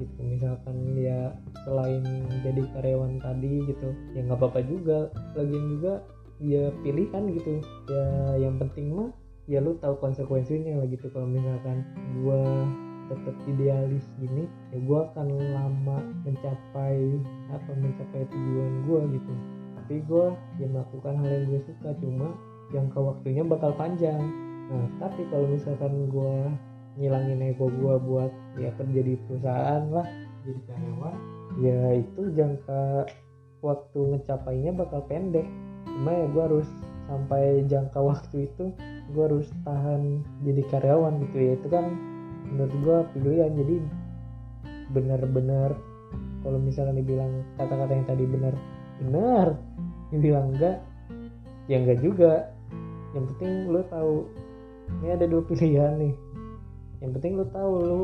gitu. 0.00 0.18
Misalkan 0.24 0.96
ya 0.96 1.36
selain 1.68 2.02
jadi 2.40 2.64
karyawan 2.72 3.20
tadi 3.20 3.68
gitu 3.68 3.92
ya 4.16 4.24
nggak 4.24 4.40
apa-apa 4.40 4.60
juga. 4.64 5.12
Lagian 5.36 5.64
juga 5.76 5.92
ya 6.40 6.72
pilihan 6.80 7.22
gitu. 7.36 7.60
Ya 7.92 8.04
yang 8.48 8.56
penting 8.56 8.96
mah 8.96 9.12
ya 9.44 9.60
lu 9.60 9.76
tahu 9.78 10.00
konsekuensinya 10.00 10.80
lah 10.80 10.88
gitu. 10.88 11.12
Kalau 11.12 11.28
misalkan 11.28 11.84
gua 12.24 12.40
tetap 13.10 13.34
idealis 13.50 14.06
gini 14.22 14.46
ya 14.70 14.78
gua 14.86 15.10
akan 15.10 15.28
lama 15.34 15.98
mencapai 16.22 17.18
apa 17.50 17.70
mencapai 17.76 18.22
tujuan 18.30 18.72
gua 18.88 19.00
gitu. 19.10 19.32
Tapi 19.76 19.94
gua 20.06 20.32
ya 20.56 20.66
melakukan 20.70 21.18
hal 21.18 21.28
yang 21.28 21.44
gue 21.50 21.60
suka 21.66 21.90
cuma 21.98 22.30
jangka 22.70 22.98
waktunya 23.02 23.42
bakal 23.42 23.74
panjang. 23.74 24.22
Nah 24.70 24.86
tapi 25.02 25.26
kalau 25.34 25.50
misalkan 25.50 26.06
gua 26.06 26.54
ngilangin 26.98 27.54
ego 27.54 27.70
gua 27.78 27.98
buat 28.02 28.32
ya 28.58 28.70
kerja 28.74 29.00
di 29.04 29.14
perusahaan 29.26 29.82
lah. 29.90 30.06
Jadi 30.46 30.60
karyawan. 30.66 31.16
Ya 31.60 31.80
itu 32.00 32.22
jangka 32.34 33.06
waktu 33.60 33.98
ngecapainya 34.16 34.72
bakal 34.74 35.04
pendek. 35.06 35.46
Cuma 35.86 36.10
ya 36.14 36.26
gua 36.32 36.44
harus 36.48 36.68
sampai 37.10 37.66
jangka 37.66 37.98
waktu 37.98 38.46
itu 38.46 38.70
gue 39.10 39.24
harus 39.26 39.50
tahan 39.66 40.22
jadi 40.46 40.62
karyawan 40.70 41.18
gitu 41.26 41.36
ya. 41.36 41.52
Itu 41.58 41.68
kan 41.68 41.84
menurut 42.46 42.74
gue 42.80 42.98
pilihan. 43.18 43.50
Jadi 43.58 43.76
benar-benar 44.94 45.74
kalau 46.46 46.58
misalnya 46.62 47.02
dibilang 47.02 47.42
kata-kata 47.58 47.92
yang 47.92 48.06
tadi 48.06 48.24
benar 48.30 48.54
benar. 49.02 49.46
Dibilang 50.14 50.54
enggak 50.54 50.78
ya 51.66 51.76
enggak 51.82 51.98
juga. 51.98 52.54
Yang 53.10 53.34
penting 53.34 53.52
lo 53.74 53.82
tahu 53.90 54.14
ini 55.02 55.08
ada 55.10 55.26
dua 55.26 55.42
pilihan 55.42 55.98
nih 55.98 56.14
yang 57.00 57.10
penting 57.16 57.40
lo 57.40 57.48
tahu 57.48 57.72
lo 57.80 58.02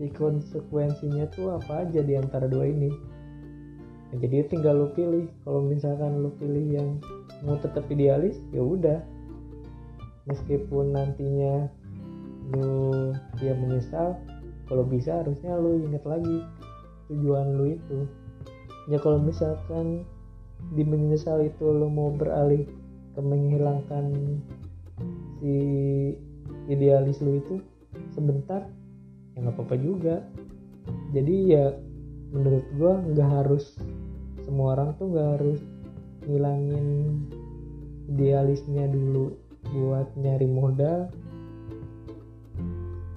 si 0.00 0.10
konsekuensinya 0.10 1.28
tuh 1.30 1.54
apa 1.60 1.86
aja 1.86 2.00
di 2.00 2.16
antara 2.16 2.48
dua 2.50 2.66
ini. 2.66 2.90
Nah, 4.10 4.16
jadi 4.18 4.48
tinggal 4.48 4.74
lo 4.80 4.88
pilih. 4.96 5.28
Kalau 5.44 5.60
misalkan 5.62 6.24
lo 6.24 6.34
pilih 6.40 6.64
yang 6.80 6.88
mau 7.44 7.60
tetap 7.60 7.86
idealis 7.92 8.40
ya 8.50 8.64
udah. 8.64 8.98
Meskipun 10.24 10.96
nantinya 10.96 11.68
lu 12.56 13.12
dia 13.36 13.52
menyesal 13.56 14.16
kalau 14.64 14.84
bisa 14.84 15.20
harusnya 15.20 15.56
lu 15.60 15.84
inget 15.84 16.04
lagi 16.08 16.40
tujuan 17.12 17.60
lu 17.60 17.76
itu. 17.76 17.98
Ya 18.88 18.96
kalau 18.96 19.20
misalkan 19.20 20.08
di 20.72 20.80
menyesal 20.80 21.44
itu 21.44 21.68
lu 21.68 21.92
mau 21.92 22.08
beralih 22.08 22.64
ke 23.12 23.20
menghilangkan 23.20 24.40
si 25.38 25.54
idealis 26.72 27.20
lu 27.20 27.36
itu 27.36 27.60
sebentar 28.14 28.66
ya 29.34 29.42
nggak 29.42 29.54
apa-apa 29.58 29.76
juga 29.78 30.16
jadi 31.10 31.34
ya 31.46 31.64
menurut 32.34 32.66
gua 32.78 33.02
nggak 33.02 33.30
harus 33.42 33.78
semua 34.44 34.76
orang 34.78 34.94
tuh 34.98 35.06
nggak 35.14 35.30
harus 35.38 35.60
ngilangin 36.28 36.86
idealisnya 38.10 38.86
dulu 38.90 39.34
buat 39.72 40.08
nyari 40.20 40.46
modal 40.46 41.08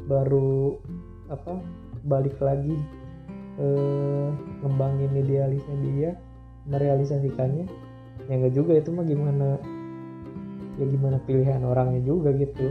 baru 0.07 0.79
apa 1.27 1.59
balik 2.07 2.39
lagi 2.39 2.73
eh, 3.59 4.29
ngembangin 4.63 5.11
idealisnya 5.19 5.77
dia 5.83 6.11
merealisasikannya 6.67 7.67
ya 8.27 8.33
enggak 8.35 8.55
juga 8.55 8.79
itu 8.79 8.89
mah 8.91 9.05
gimana 9.07 9.59
ya 10.77 10.85
gimana 10.85 11.17
pilihan 11.25 11.61
orangnya 11.65 12.01
juga 12.05 12.29
gitu. 12.37 12.69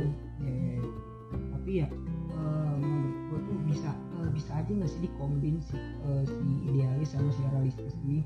Tapi 1.76 1.84
ya 1.84 1.88
eh, 2.32 2.74
menurut 2.80 3.16
gue 3.28 3.40
tuh 3.44 3.56
bisa 3.68 3.90
eh, 3.92 4.30
bisa 4.32 4.50
aja 4.56 4.70
nggak 4.72 4.88
sih 4.88 5.00
dikombin 5.04 5.60
si, 5.60 5.76
eh, 5.76 6.24
si 6.24 6.40
idealis 6.72 7.12
sama 7.12 7.28
si 7.28 7.44
realistis 7.52 7.92
ini? 8.08 8.24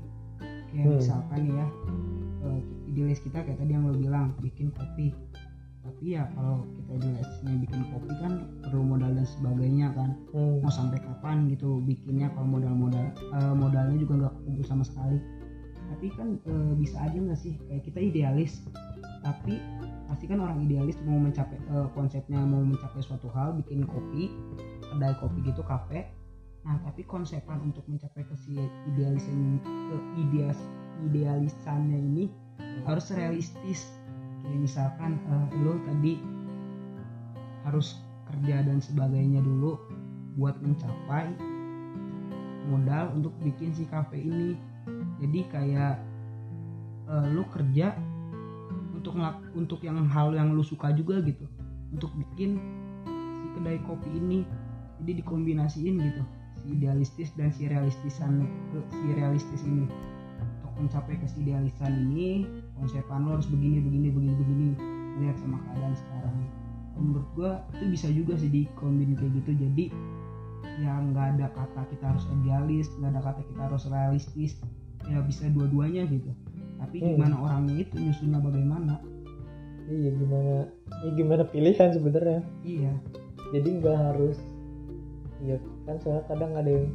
Kayak 0.71 0.87
Hmm. 0.87 0.95
misalkan 1.03 1.41
ya 1.51 1.65
eh, 2.47 2.59
idealis 2.87 3.19
kita 3.19 3.43
kayak 3.43 3.59
tadi 3.59 3.75
yang 3.75 3.91
lo 3.91 3.99
bilang 3.99 4.31
bikin 4.39 4.71
kopi. 4.71 5.11
Tapi 5.83 6.15
ya 6.15 6.31
kalau 6.31 6.63
kita 6.79 6.91
idealisnya 6.95 7.53
bikin 7.59 7.81
kopi 7.91 8.11
kan 8.23 8.33
perlu 8.63 8.83
modal 8.87 9.11
dan 9.11 9.27
sebagainya 9.27 9.91
kan. 9.99 10.15
Hmm. 10.31 10.63
mau 10.63 10.71
sampai 10.71 11.03
kapan 11.03 11.51
gitu 11.51 11.83
bikinnya 11.83 12.31
kalau 12.31 12.47
modal-modal 12.55 13.11
eh, 13.11 13.55
modalnya 13.59 13.99
juga 13.99 14.13
nggak 14.15 14.33
kumpul 14.47 14.63
sama 14.63 14.87
sekali. 14.87 15.19
Tapi 15.91 16.07
kan 16.15 16.39
bisa 16.79 17.03
aja 17.03 17.19
nggak 17.19 17.35
sih? 17.35 17.59
Kayak 17.67 17.83
kita 17.83 17.99
idealis 17.99 18.63
tapi 19.27 19.59
pasti 20.11 20.27
kan 20.27 20.43
orang 20.43 20.59
idealis 20.67 20.99
mau 21.07 21.15
mencapai 21.15 21.55
eh, 21.55 21.87
konsepnya 21.95 22.43
mau 22.43 22.59
mencapai 22.59 22.99
suatu 22.99 23.31
hal 23.31 23.55
bikin 23.55 23.87
kopi 23.87 24.27
kedai 24.91 25.15
kopi 25.23 25.39
gitu 25.47 25.63
kafe. 25.63 26.11
Nah 26.67 26.75
tapi 26.83 27.07
konsepan 27.07 27.63
untuk 27.63 27.87
mencapai 27.87 28.27
ke 28.27 28.35
si 28.35 28.59
idealis 28.91 29.23
ke 29.63 29.97
ideas 30.19 30.59
idealisannya 31.07 31.95
ini 31.95 32.27
harus 32.83 33.07
realistis. 33.15 33.87
Kayak 34.43 34.59
misalkan 34.59 35.15
eh, 35.15 35.47
lo 35.63 35.79
tadi 35.87 36.19
harus 37.63 37.95
kerja 38.27 38.67
dan 38.67 38.83
sebagainya 38.83 39.39
dulu 39.39 39.79
buat 40.35 40.59
mencapai 40.59 41.31
modal 42.67 43.15
untuk 43.15 43.31
bikin 43.39 43.71
si 43.71 43.87
kafe 43.87 44.19
ini. 44.19 44.59
Jadi 45.23 45.39
kayak 45.47 46.03
eh, 47.07 47.25
lu 47.31 47.47
kerja 47.47 48.10
untuk 49.01 49.17
ngelak- 49.17 49.41
untuk 49.57 49.81
yang 49.81 49.97
hal 50.05 50.29
yang 50.37 50.53
lu 50.53 50.61
suka 50.61 50.93
juga 50.93 51.17
gitu. 51.25 51.49
Untuk 51.89 52.13
bikin 52.13 52.61
si 53.33 53.45
kedai 53.57 53.81
kopi 53.81 54.13
ini. 54.13 54.45
Jadi 55.01 55.25
dikombinasiin 55.25 55.97
gitu. 55.97 56.21
Si 56.61 56.65
idealistis 56.77 57.33
dan 57.33 57.49
si 57.49 57.65
realistisan 57.65 58.45
si 58.93 59.07
realistis 59.17 59.65
ini. 59.65 59.89
Untuk 60.61 60.85
mencapai 60.85 61.17
ke 61.17 61.25
si 61.25 61.41
idealisan 61.41 62.13
ini 62.13 62.45
konsepan 62.77 63.25
lo 63.25 63.41
harus 63.41 63.49
begini 63.49 63.81
begini 63.81 64.13
begini 64.13 64.35
begini. 64.37 64.69
Lihat 65.25 65.41
sama 65.41 65.57
keadaan 65.65 65.97
sekarang. 65.97 66.37
Menurut 67.01 67.27
gua 67.33 67.51
itu 67.73 67.85
bisa 67.89 68.07
juga 68.13 68.37
sih 68.37 68.53
dikombin 68.53 69.17
kayak 69.17 69.33
gitu. 69.41 69.51
Jadi 69.57 69.85
ya 70.77 71.01
nggak 71.01 71.25
ada 71.35 71.49
kata 71.57 71.81
kita 71.89 72.05
harus 72.13 72.25
idealis 72.29 72.87
nggak 73.01 73.17
ada 73.17 73.21
kata 73.33 73.41
kita 73.49 73.61
harus 73.65 73.83
realistis. 73.89 74.61
Ya 75.09 75.17
bisa 75.25 75.49
dua-duanya 75.49 76.05
gitu 76.05 76.29
tapi 76.81 76.97
Hmm. 76.97 77.13
gimana 77.13 77.35
orangnya 77.39 77.75
itu 77.79 77.93
nyusunnya 77.95 78.39
bagaimana? 78.39 78.95
Iya 79.85 80.09
gimana? 80.11 80.55
Ya 81.03 81.09
gimana 81.13 81.43
pilihan 81.45 81.89
sebenarnya. 81.91 82.41
Iya. 82.61 82.93
Jadi 83.51 83.69
nggak 83.77 83.97
harus 84.01 84.37
ya 85.41 85.57
kan 85.83 85.97
soalnya 85.97 86.25
kadang 86.25 86.53
ada 86.53 86.69
yang, 86.69 86.87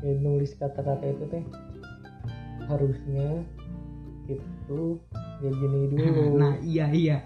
yang 0.00 0.18
nulis 0.20 0.52
kata-kata 0.54 1.04
itu 1.06 1.24
teh 1.26 1.44
harusnya 2.66 3.44
itu 4.26 4.80
ya 5.40 5.50
gini 5.52 5.78
dulu. 5.90 6.36
Nah 6.36 6.54
iya 6.60 6.86
iya. 6.90 7.18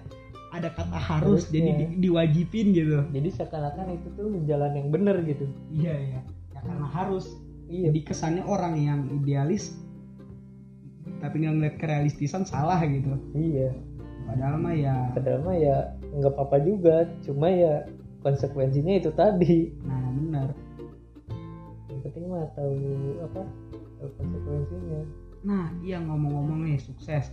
Ada 0.50 0.74
kata 0.74 0.98
harus 0.98 1.46
Harusnya. 1.46 1.54
jadi 1.54 1.70
di- 1.78 1.96
diwajibin 2.02 2.66
gitu. 2.74 2.98
Jadi 3.08 3.28
seakan-akan 3.30 3.86
itu 3.94 4.08
tuh 4.12 4.26
jalan 4.44 4.72
yang 4.74 4.88
benar 4.90 5.22
gitu. 5.22 5.46
Iya 5.70 5.94
iya. 5.94 6.20
Ya 6.50 6.58
karena 6.58 6.86
harus. 6.86 7.26
Iya. 7.70 7.94
Jadi 7.94 8.00
kesannya 8.02 8.42
orang 8.42 8.74
yang 8.76 9.00
idealis 9.14 9.78
tapi 11.20 11.44
nggak 11.44 11.54
ngeliat 11.56 11.76
kerealistisan 11.76 12.48
salah 12.48 12.80
gitu. 12.84 13.14
Iya. 13.36 13.76
Padahal 14.24 14.56
mah 14.56 14.74
ya 14.74 14.94
padahal 15.12 15.40
mah 15.44 15.56
ya 15.56 15.76
nggak 16.16 16.32
apa-apa 16.32 16.56
juga. 16.64 16.96
Cuma 17.22 17.52
ya 17.52 17.84
konsekuensinya 18.24 18.96
itu 18.96 19.12
tadi. 19.12 19.70
Nah 19.84 20.00
benar. 20.16 20.48
Yang 21.92 22.00
penting 22.08 22.24
mah 22.32 22.48
tahu 22.56 22.76
apa 23.20 23.42
tahu 24.00 24.10
konsekuensinya. 24.16 25.00
Nah 25.44 25.66
iya 25.84 26.00
ngomong-ngomong 26.00 26.64
nih 26.64 26.80
sukses. 26.80 27.28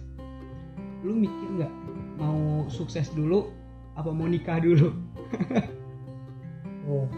Lu 1.07 1.15
mikir 1.15 1.47
nggak 1.63 1.73
mau 2.19 2.67
sukses 2.67 3.07
dulu 3.15 3.47
apa 3.95 4.11
mau 4.11 4.27
nikah 4.29 4.61
dulu? 4.61 4.93
Wah, 6.87 7.09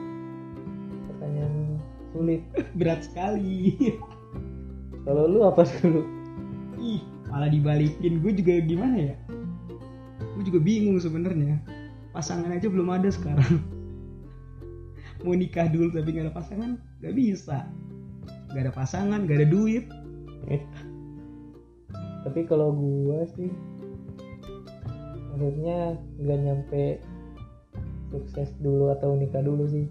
pertanyaan 1.12 1.77
sulit. 2.15 2.41
Berat 2.79 3.05
sekali. 3.05 3.77
Kalau 5.03 5.25
lu 5.29 5.45
apa 5.45 5.65
dulu 5.79 6.18
ih 6.79 7.03
malah 7.29 7.51
dibalikin. 7.51 8.23
Gue 8.23 8.33
juga 8.33 8.63
gimana 8.63 9.13
ya? 9.13 9.15
Gue 10.35 10.43
juga 10.47 10.59
bingung 10.63 10.97
sebenarnya. 10.97 11.59
Pasangan 12.15 12.49
aja 12.55 12.65
belum 12.71 12.89
ada 12.89 13.11
sekarang. 13.11 13.61
Mau 15.27 15.35
nikah 15.35 15.67
dulu 15.67 15.91
tapi 15.91 16.15
gak 16.15 16.31
ada 16.31 16.33
pasangan 16.33 16.71
gak 17.03 17.13
bisa. 17.13 17.67
Gak 18.55 18.63
ada 18.65 18.73
pasangan 18.73 19.27
gak 19.27 19.43
ada 19.43 19.47
duit. 19.47 19.85
Tapi 22.19 22.43
kalau 22.51 22.75
gua 22.75 23.23
sih 23.31 23.47
maksudnya 25.31 25.95
nggak 26.19 26.39
nyampe 26.43 26.99
sukses 28.11 28.51
dulu 28.59 28.91
atau 28.91 29.15
nikah 29.15 29.39
dulu 29.39 29.63
sih. 29.71 29.87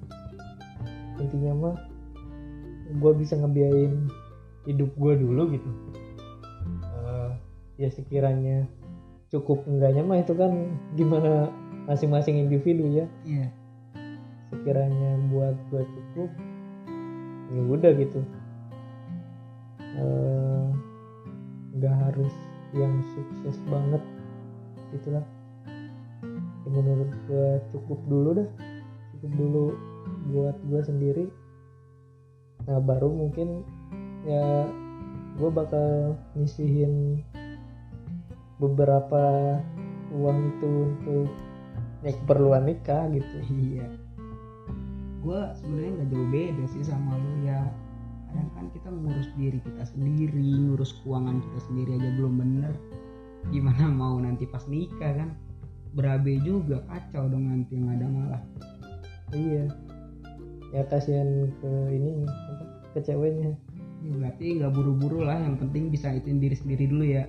Intinya 1.16 1.52
mah 1.56 1.76
gua 3.00 3.16
bisa 3.16 3.32
ngebiayain 3.32 4.12
hidup 4.68 4.92
gua 5.00 5.16
dulu 5.16 5.56
gitu 5.56 5.70
ya 7.78 7.88
sekiranya 7.94 8.66
cukup 9.30 9.62
enggaknya 9.70 10.02
mah 10.02 10.18
itu 10.18 10.34
kan 10.34 10.74
gimana 10.98 11.46
masing-masing 11.86 12.42
individu 12.42 12.84
ya. 12.90 13.06
Iya. 13.22 13.48
Sekiranya 14.50 15.16
buat 15.30 15.56
gua 15.70 15.86
cukup 15.86 16.30
ya 17.48 17.62
udah 17.64 17.92
gitu. 17.96 18.20
Eh, 19.80 20.66
nggak 21.78 21.96
harus 22.02 22.34
yang 22.74 22.92
sukses 23.14 23.56
banget 23.70 24.02
gitulah. 24.92 25.24
Ya 26.66 26.68
menurut 26.68 27.10
gua 27.30 27.62
cukup 27.70 27.98
dulu 28.10 28.28
dah. 28.42 28.48
Cukup 29.16 29.32
dulu 29.38 29.64
buat 30.34 30.56
gua 30.66 30.80
sendiri. 30.82 31.30
Nah 32.66 32.82
baru 32.82 33.08
mungkin 33.12 33.62
ya 34.26 34.66
gua 35.38 35.48
bakal 35.54 36.16
nyisihin 36.34 37.22
beberapa 38.58 39.54
uang 40.10 40.38
itu 40.50 40.70
untuk 40.90 41.26
ya 42.02 42.12
keperluan 42.14 42.66
nikah 42.66 43.06
gitu. 43.10 43.36
Iya. 43.50 43.86
Gue 45.22 45.40
sebenarnya 45.58 45.90
nggak 45.98 46.08
jauh 46.14 46.28
beda 46.30 46.64
sih 46.70 46.84
sama 46.86 47.18
lu 47.18 47.32
ya. 47.46 47.62
Kadang 48.28 48.50
kan 48.54 48.66
kita 48.76 48.88
ngurus 48.92 49.28
diri 49.40 49.58
kita 49.64 49.84
sendiri 49.88 50.46
ngurus 50.68 50.92
keuangan 51.02 51.40
kita 51.40 51.58
sendiri 51.70 51.90
aja 51.96 52.10
belum 52.18 52.34
bener. 52.38 52.72
Gimana 53.48 53.88
mau 53.88 54.18
nanti 54.18 54.44
pas 54.46 54.66
nikah 54.66 55.14
kan? 55.14 55.30
Berabe 55.96 56.36
juga 56.44 56.84
kacau 56.86 57.26
dong 57.30 57.48
nanti 57.48 57.78
yang 57.78 57.88
ada 57.94 58.06
malah. 58.06 58.42
Iya. 59.32 59.64
Ya 60.74 60.82
kasihan 60.86 61.48
ke 61.62 61.72
ini 61.94 62.28
ke 62.92 63.00
ceweknya. 63.00 63.56
Ya, 63.98 64.14
berarti 64.14 64.60
nggak 64.60 64.72
buru-buru 64.76 65.26
lah. 65.26 65.40
Yang 65.40 65.66
penting 65.66 65.90
bisa 65.90 66.12
itin 66.12 66.38
diri 66.38 66.54
sendiri 66.54 66.84
dulu 66.86 67.04
ya 67.08 67.26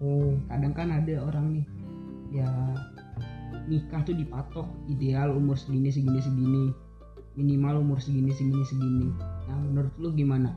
hmm, 0.00 0.48
kadang 0.48 0.74
kan 0.74 0.88
ada 0.90 1.14
orang 1.22 1.46
nih 1.60 1.66
ya 2.40 2.48
nikah 3.70 4.02
tuh 4.02 4.16
dipatok 4.16 4.66
ideal 4.90 5.30
umur 5.36 5.54
segini 5.54 5.92
segini 5.92 6.18
segini 6.18 6.64
minimal 7.38 7.80
umur 7.80 7.98
segini 8.02 8.34
segini 8.34 8.64
segini. 8.66 9.08
Nah 9.46 9.56
menurut 9.60 9.94
lu 10.00 10.10
gimana? 10.12 10.56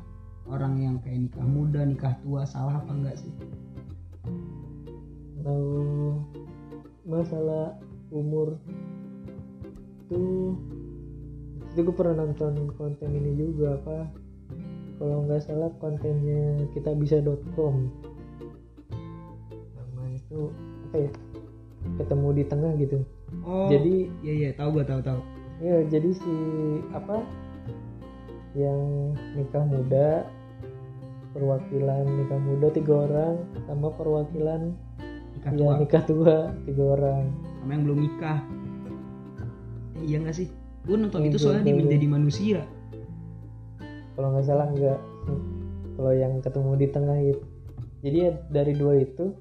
Orang 0.50 0.82
yang 0.82 1.00
kayak 1.00 1.30
nikah 1.30 1.48
muda 1.48 1.88
nikah 1.88 2.18
tua 2.26 2.44
salah 2.44 2.82
apa 2.82 2.92
enggak 2.92 3.16
sih? 3.16 3.32
Kalau 5.44 6.20
masalah 7.08 7.78
umur 8.12 8.60
tuh 10.08 10.56
itu 11.74 11.80
gue 11.82 11.96
pernah 11.96 12.22
nonton 12.22 12.70
konten 12.78 13.18
ini 13.18 13.34
juga 13.34 13.82
apa 13.82 14.06
kalau 15.02 15.26
nggak 15.26 15.42
salah 15.42 15.74
kontennya 15.82 16.70
kita 16.78 16.94
bisa.com 16.94 17.90
itu 20.34 20.50
apa 20.90 20.98
ya 20.98 21.12
ketemu 22.02 22.28
di 22.34 22.44
tengah 22.50 22.72
gitu. 22.82 22.98
Oh 23.46 23.70
jadi 23.70 24.10
iya 24.26 24.34
iya 24.34 24.50
tahu 24.58 24.82
gua 24.82 24.86
tahu 24.86 25.02
tahu. 25.06 25.22
ya 25.62 25.86
jadi 25.88 26.10
si 26.12 26.34
apa 26.92 27.22
yang 28.58 29.14
nikah 29.38 29.62
muda 29.64 30.26
perwakilan 31.38 32.04
nikah 32.04 32.42
muda 32.42 32.68
tiga 32.74 32.94
orang 33.06 33.36
sama 33.70 33.94
perwakilan 33.94 34.74
nikah 35.38 35.52
ya 35.54 35.58
tua. 35.62 35.74
nikah 35.78 36.04
tua 36.04 36.38
tiga 36.66 36.84
orang. 36.98 37.24
Sama 37.62 37.72
yang 37.78 37.84
belum 37.86 38.00
nikah. 38.10 38.40
Eh, 40.02 40.04
iya 40.10 40.18
nggak 40.20 40.36
sih? 40.36 40.50
Gue 40.84 41.00
nonton 41.00 41.24
Iya, 41.24 41.30
itu 41.32 41.38
soalnya 41.40 41.64
di 41.64 41.72
tahu. 41.72 41.80
menjadi 41.86 42.06
manusia. 42.10 42.60
Kalau 44.18 44.28
nggak 44.36 44.46
salah 44.50 44.68
enggak 44.68 45.00
kalau 45.94 46.12
yang 46.14 46.42
ketemu 46.42 46.72
di 46.76 46.88
tengah 46.90 47.18
itu 47.22 47.46
jadi 48.04 48.18
ya 48.20 48.32
dari 48.52 48.74
dua 48.76 48.94
itu 49.00 49.32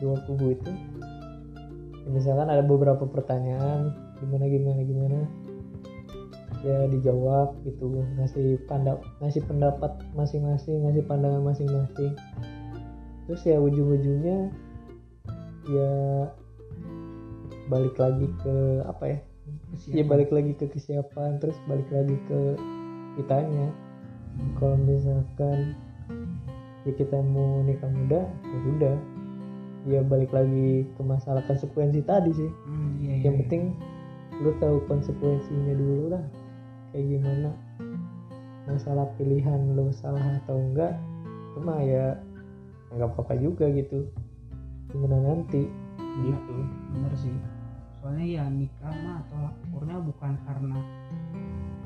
dua 0.00 0.16
kubu 0.24 0.52
itu. 0.56 0.72
Ya 2.06 2.08
misalkan 2.12 2.48
ada 2.48 2.62
beberapa 2.62 3.04
pertanyaan 3.08 3.94
gimana 4.22 4.44
gimana 4.46 4.80
gimana. 4.86 5.18
Ya 6.64 6.88
dijawab 6.90 7.62
gitu 7.62 8.02
ngasih 8.18 8.58
pandap 8.66 9.02
ngasih 9.22 9.42
pendapat 9.44 9.92
masing-masing 10.14 10.86
ngasih 10.86 11.02
pandangan 11.04 11.42
masing-masing. 11.42 12.12
Terus 13.26 13.42
ya 13.42 13.58
ujung-ujungnya 13.58 14.54
ya 15.66 15.92
balik 17.66 17.98
lagi 17.98 18.30
ke 18.42 18.86
apa 18.86 19.04
ya? 19.10 19.18
Ya 19.90 20.02
Kesiapan. 20.02 20.06
balik 20.10 20.30
lagi 20.30 20.52
ke 20.54 20.66
kesiapan 20.70 21.30
terus 21.42 21.58
balik 21.66 21.86
lagi 21.90 22.14
ke 22.30 22.40
kitanya. 23.18 23.68
Kalau 24.58 24.76
misalkan 24.78 25.74
ya 26.86 26.92
kita 26.94 27.18
mau 27.18 27.66
nikah 27.66 27.90
muda 27.90 28.22
ya 28.26 28.58
udah 28.78 28.96
ya 29.86 30.02
balik 30.02 30.34
lagi 30.34 30.82
ke 30.98 31.02
masalah 31.06 31.42
konsekuensi 31.46 32.02
tadi 32.02 32.30
sih. 32.34 32.50
Hmm, 32.66 32.98
iya, 32.98 33.22
iya, 33.22 33.30
yang 33.30 33.34
iya. 33.38 33.40
penting 33.46 33.62
lu 34.42 34.50
tahu 34.58 34.82
konsekuensinya 34.90 35.74
dulu 35.78 36.04
lah. 36.12 36.24
Kayak 36.90 37.06
gimana? 37.16 37.50
Masalah 38.66 39.06
pilihan 39.14 39.78
lu 39.78 39.94
salah 39.94 40.42
atau 40.42 40.58
enggak 40.58 40.98
cuma 41.54 41.80
ya 41.80 42.18
nggak 42.90 43.08
apa-apa 43.14 43.38
juga 43.38 43.70
gitu. 43.70 44.10
Gimana 44.90 45.22
nanti? 45.22 45.70
Gitu 45.96 46.56
bener 46.90 47.12
sih. 47.14 47.36
Soalnya 48.02 48.26
ya 48.26 48.44
nikah 48.50 48.94
mah 49.06 49.22
tolak 49.30 49.54
ukurnya 49.70 49.98
bukan 50.02 50.32
karena 50.46 50.78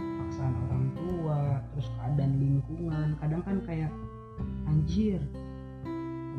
paksaan 0.01 0.55
orang 0.69 0.85
tua 0.97 1.41
terus 1.77 1.89
keadaan 2.01 2.33
lingkungan. 2.41 3.09
Kadang 3.21 3.43
kan 3.45 3.57
kayak 3.69 3.93
anjir 4.65 5.21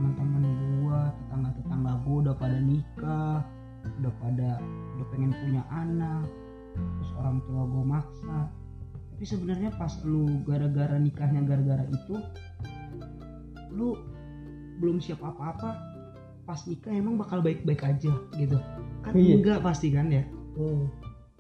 teman-teman 0.01 0.43
gua 0.81 1.13
tetangga-tetangga 1.13 1.93
gua 2.01 2.15
udah 2.25 2.35
pada 2.41 2.57
nikah 2.57 3.45
udah 4.01 4.13
pada 4.17 4.49
udah 4.97 5.07
pengen 5.13 5.29
punya 5.29 5.61
anak 5.69 6.25
terus 6.73 7.09
orang 7.21 7.37
tua 7.45 7.61
gua 7.69 7.83
maksa. 7.85 8.49
Tapi 9.13 9.23
sebenarnya 9.29 9.69
pas 9.77 9.93
lu 10.01 10.41
gara-gara 10.41 10.97
nikahnya 10.97 11.45
gara-gara 11.45 11.85
itu 11.85 12.17
lu 13.69 13.93
belum 14.81 14.97
siap 14.97 15.21
apa-apa. 15.21 15.77
Pas 16.49 16.57
nikah 16.65 16.89
emang 16.89 17.21
bakal 17.21 17.45
baik-baik 17.45 17.85
aja 17.85 18.09
gitu. 18.41 18.57
Kan 19.05 19.13
Iya. 19.13 19.37
enggak 19.37 19.61
pasti 19.61 19.93
kan 19.93 20.09
ya? 20.09 20.25
Hmm. 20.57 20.89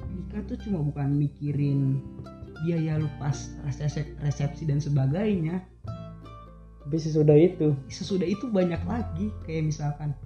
nikah 0.01 0.41
tuh 0.49 0.57
cuma 0.65 0.81
bukan 0.81 1.13
mikirin 1.13 2.01
biaya 2.65 2.97
lu 2.97 3.05
pas 3.21 3.53
resepsi, 3.69 4.17
resepsi 4.17 4.65
dan 4.65 4.81
sebagainya 4.81 5.61
tapi 6.81 6.97
sesudah 6.97 7.37
itu. 7.37 7.77
Sesudah 7.87 8.25
itu 8.25 8.49
banyak 8.49 8.81
lagi 8.89 9.29
kayak 9.45 9.69
misalkan 9.69 10.17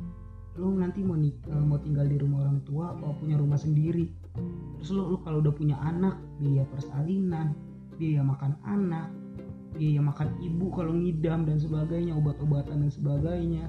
lu 0.55 0.71
nanti 0.79 1.03
mau 1.03 1.19
nik 1.19 1.35
eh, 1.51 1.65
mau 1.67 1.75
tinggal 1.75 2.07
di 2.07 2.15
rumah 2.15 2.47
orang 2.47 2.63
tua 2.63 2.95
atau 2.95 3.11
punya 3.19 3.35
rumah 3.35 3.59
sendiri. 3.59 4.07
Terus 4.79 4.89
lu, 4.95 5.03
lu 5.15 5.17
kalau 5.23 5.43
udah 5.43 5.51
punya 5.51 5.75
anak 5.83 6.15
biaya 6.39 6.63
persalinan 6.71 7.55
biaya 7.95 8.23
makan 8.23 8.59
anak 8.67 9.07
biaya 9.75 9.99
makan 9.99 10.31
ibu 10.39 10.71
kalau 10.71 10.95
ngidam 10.95 11.43
dan 11.43 11.59
sebagainya 11.59 12.15
obat-obatan 12.15 12.87
dan 12.87 12.91
sebagainya. 12.91 13.67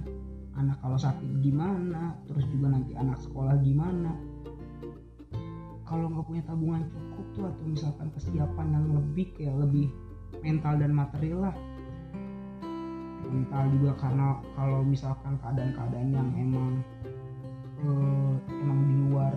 Anak 0.56 0.80
kalau 0.80 0.96
sakit 0.96 1.44
gimana 1.44 2.16
terus 2.30 2.46
juga 2.48 2.72
nanti 2.72 2.94
anak 2.94 3.18
sekolah 3.18 3.58
gimana. 3.60 4.14
Kalau 5.86 6.10
nggak 6.10 6.26
punya 6.26 6.42
tabungan 6.46 6.82
cukup 6.90 7.26
tuh 7.34 7.44
atau 7.50 7.64
misalkan 7.66 8.08
kesiapan 8.14 8.66
yang 8.74 8.86
lebih 8.94 9.26
kayak 9.34 9.54
lebih 9.58 9.90
mental 10.42 10.74
dan 10.78 10.90
material 10.94 11.50
lah 11.50 11.54
mental 13.30 13.64
juga 13.78 13.92
karena 13.98 14.26
kalau 14.54 14.80
misalkan 14.86 15.34
keadaan-keadaan 15.42 16.10
yang 16.14 16.28
emang 16.38 16.70
eh, 17.82 18.34
emang 18.50 18.80
di 18.86 18.94
luar 19.06 19.32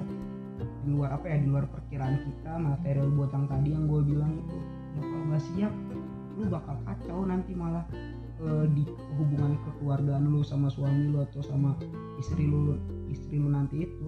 di 0.59 0.89
luar 0.91 1.09
apa 1.15 1.25
ya 1.27 1.37
di 1.39 1.47
luar 1.47 1.65
perkiraan 1.71 2.17
kita 2.23 2.51
material 2.59 3.07
buat 3.15 3.31
yang 3.31 3.47
tadi 3.47 3.69
yang 3.71 3.85
gue 3.87 4.01
bilang 4.03 4.33
itu 4.43 4.57
ya 4.97 5.01
kalau 5.03 5.23
nggak 5.31 5.43
siap 5.43 5.73
lu 6.39 6.43
bakal 6.47 6.75
kacau 6.87 7.19
nanti 7.27 7.51
malah 7.51 7.83
eh, 8.39 8.65
di 8.71 8.83
hubungan 9.19 9.59
kekeluargaan 9.67 10.23
lu 10.23 10.39
sama 10.43 10.71
suami 10.71 11.11
lu 11.11 11.19
atau 11.19 11.43
sama 11.43 11.75
istri 12.15 12.47
lu 12.47 12.79
istri 13.11 13.35
lu 13.35 13.51
nanti 13.51 13.83
itu. 13.83 14.07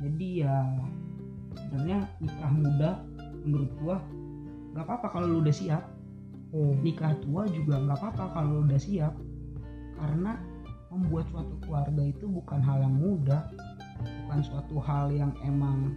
Jadi 0.00 0.42
ya 0.42 0.64
sebenarnya 1.54 2.08
nikah 2.18 2.50
muda 2.50 2.90
menurut 3.46 3.70
gua 3.78 3.96
nggak 4.74 4.86
apa-apa 4.86 5.06
kalau 5.12 5.26
lu 5.28 5.38
udah 5.42 5.54
siap 5.54 5.82
Hmm. 6.50 6.82
nikah 6.82 7.14
tua 7.22 7.46
juga 7.46 7.78
nggak 7.78 7.98
apa-apa 7.98 8.24
kalau 8.34 8.66
udah 8.66 8.80
siap. 8.80 9.14
Karena 9.94 10.34
membuat 10.90 11.30
suatu 11.30 11.54
keluarga 11.62 12.02
itu 12.02 12.26
bukan 12.26 12.58
hal 12.58 12.82
yang 12.82 12.94
mudah. 12.98 13.46
Bukan 14.00 14.40
suatu 14.42 14.82
hal 14.82 15.14
yang 15.14 15.30
emang 15.46 15.94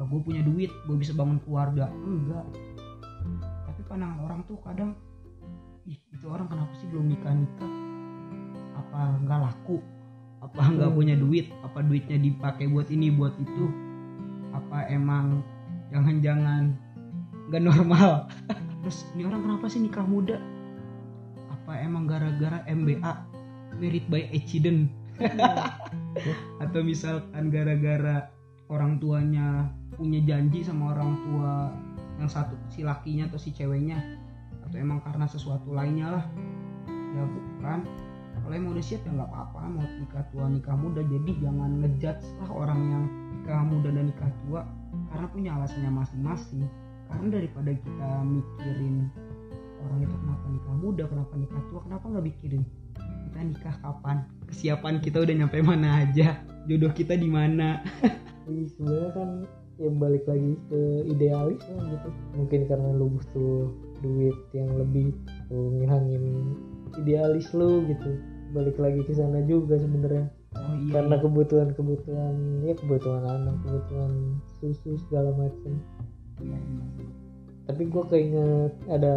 gue 0.00 0.20
punya 0.24 0.40
duit 0.40 0.72
gue 0.88 0.96
bisa 0.96 1.12
bangun 1.12 1.42
keluarga. 1.44 1.90
Enggak. 2.06 2.46
Tapi 3.68 3.80
pandangan 3.84 4.18
orang 4.24 4.40
tuh 4.46 4.56
kadang 4.64 4.94
ih 5.88 5.98
itu 6.12 6.26
orang 6.28 6.46
kenapa 6.46 6.72
sih 6.78 6.86
belum 6.92 7.10
nikah 7.10 7.34
nikah 7.34 7.72
apa 8.78 9.00
nggak 9.26 9.40
laku? 9.42 9.76
Apa 10.40 10.60
nggak 10.72 10.90
Hmm. 10.92 10.96
punya 10.96 11.14
duit? 11.18 11.50
Apa 11.66 11.82
duitnya 11.84 12.16
dipakai 12.16 12.70
buat 12.70 12.88
ini 12.88 13.10
buat 13.12 13.34
itu? 13.36 13.66
Apa 14.54 14.86
emang 14.88 15.42
jangan-jangan 15.90 16.78
nggak 17.50 17.62
normal 17.66 18.30
terus 18.80 19.08
ini 19.14 19.28
orang 19.28 19.44
kenapa 19.44 19.66
sih 19.68 19.80
nikah 19.80 20.04
muda? 20.04 20.40
Apa 21.52 21.80
emang 21.80 22.08
gara-gara 22.08 22.64
MBA 22.66 23.12
merit 23.78 24.04
by 24.10 24.26
accident. 24.34 24.90
Atau 26.64 26.80
misalkan 26.82 27.52
gara-gara 27.52 28.32
orang 28.72 28.98
tuanya 28.98 29.68
punya 29.94 30.18
janji 30.24 30.64
sama 30.64 30.96
orang 30.96 31.12
tua 31.28 31.52
yang 32.20 32.30
satu 32.30 32.56
si 32.72 32.84
lakinya 32.84 33.28
atau 33.28 33.40
si 33.40 33.52
ceweknya. 33.52 34.00
Atau 34.64 34.80
emang 34.80 35.00
karena 35.04 35.28
sesuatu 35.28 35.72
lainnya 35.72 36.20
lah. 36.20 36.24
Ya 36.88 37.24
bukan. 37.24 37.84
Kalau 38.40 38.54
emang 38.56 38.72
udah 38.76 38.84
siap 38.84 39.04
ya 39.04 39.12
nggak 39.12 39.30
apa-apa. 39.30 39.60
Mau 39.68 39.84
nikah 39.84 40.24
tua 40.32 40.44
nikah 40.48 40.76
muda. 40.76 41.00
Jadi 41.04 41.32
jangan 41.40 41.80
ngejudge 41.84 42.24
lah 42.40 42.50
orang 42.52 42.80
yang 42.88 43.04
nikah 43.36 43.60
muda 43.64 43.88
dan 43.92 44.04
nikah 44.08 44.30
tua. 44.44 44.60
Karena 45.12 45.26
punya 45.32 45.50
alasannya 45.56 45.90
masing-masing 45.92 46.64
karena 47.10 47.28
daripada 47.42 47.70
kita 47.74 48.10
mikirin 48.22 49.10
orang 49.80 49.98
itu 50.06 50.14
kenapa 50.14 50.46
nikah 50.48 50.76
muda 50.78 51.04
kenapa 51.10 51.32
nikah 51.34 51.62
tua 51.68 51.80
kenapa 51.84 52.04
nggak 52.06 52.26
mikirin 52.30 52.62
kita 53.30 53.46
nikah 53.46 53.76
kapan? 53.78 54.16
Kesiapan 54.50 54.94
kita 54.98 55.22
udah 55.22 55.34
nyampe 55.38 55.62
mana 55.62 56.02
aja? 56.02 56.42
Jodoh 56.66 56.90
kita 56.90 57.14
di 57.14 57.30
mana? 57.30 57.78
Sebenarnya 58.74 59.10
kan 59.14 59.28
ya 59.78 59.90
balik 59.94 60.26
lagi 60.26 60.58
ke 60.66 60.80
idealis 61.06 61.62
lah 61.70 61.84
gitu. 61.94 62.08
Mungkin 62.34 62.60
karena 62.66 62.90
lu 62.90 63.06
butuh 63.14 63.70
duit 64.02 64.36
yang 64.50 64.70
lebih 64.74 65.14
tuh 65.46 65.70
ngilangin 65.78 66.24
idealis 66.98 67.46
lu 67.54 67.86
gitu. 67.86 68.18
Balik 68.50 68.76
lagi 68.82 69.00
ke 69.06 69.14
sana 69.14 69.46
juga 69.46 69.78
sebenarnya. 69.78 70.26
Oh 70.58 70.74
iya. 70.82 70.98
Karena 70.98 71.16
kebutuhan-kebutuhan 71.22 72.66
ya 72.66 72.74
kebutuhan 72.74 73.22
anak 73.22 73.56
kebutuhan 73.62 74.12
susu 74.58 74.98
segala 75.06 75.30
macam. 75.38 75.78
Tapi 77.70 77.86
gue 77.86 78.02
keinget 78.10 78.74
ada 78.90 79.14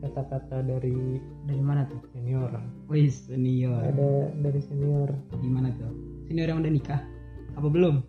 kata-kata 0.00 0.64
dari 0.64 1.20
dari 1.44 1.60
mana 1.60 1.84
tuh? 1.84 2.00
senior. 2.16 2.48
Wih 2.88 3.12
senior. 3.12 3.76
Ada 3.76 4.32
dari 4.40 4.60
senior. 4.64 5.12
Gimana 5.44 5.68
tuh? 5.76 5.92
Senior 6.24 6.48
yang 6.48 6.64
udah 6.64 6.72
nikah? 6.72 7.00
Apa 7.60 7.68
belum? 7.68 8.00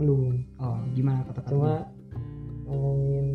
Belum. 0.00 0.48
Oh 0.56 0.80
gimana 0.96 1.28
kata-kata 1.28 1.52
cuma 1.52 1.72
ngomongin 2.64 3.28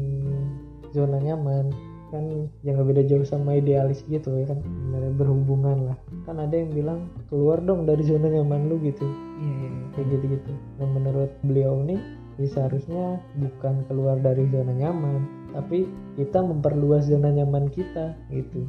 zona 0.97 1.21
nyaman 1.21 1.69
kan 2.10 2.49
yang 2.65 2.82
beda 2.82 3.06
jauh 3.06 3.28
sama 3.28 3.62
idealis 3.62 4.01
gitu 4.10 4.34
ya 4.41 4.49
kan 4.49 4.65
sebenarnya 4.65 5.13
berhubungan 5.13 5.93
lah. 5.93 5.97
Kan 6.25 6.41
ada 6.41 6.58
yang 6.58 6.73
bilang 6.73 7.06
keluar 7.30 7.62
dong 7.62 7.86
dari 7.86 8.01
zona 8.01 8.34
nyaman 8.34 8.65
lu 8.65 8.82
gitu. 8.82 9.06
Iya 9.06 9.54
iya 9.54 9.69
iya. 9.69 9.86
kayak 9.93 10.08
gitu 10.10 10.25
gitu 10.39 10.51
nah 10.80 10.88
menurut 10.89 11.32
beliau 11.43 11.80
nih 11.84 11.99
ya 12.36 12.48
seharusnya 12.52 13.19
bukan 13.39 13.88
keluar 13.88 14.19
dari 14.19 14.43
zona 14.52 14.76
nyaman 14.76 15.45
tapi 15.56 15.88
kita 16.19 16.43
memperluas 16.43 17.08
zona 17.08 17.32
nyaman 17.32 17.71
kita 17.71 18.12
gitu. 18.28 18.67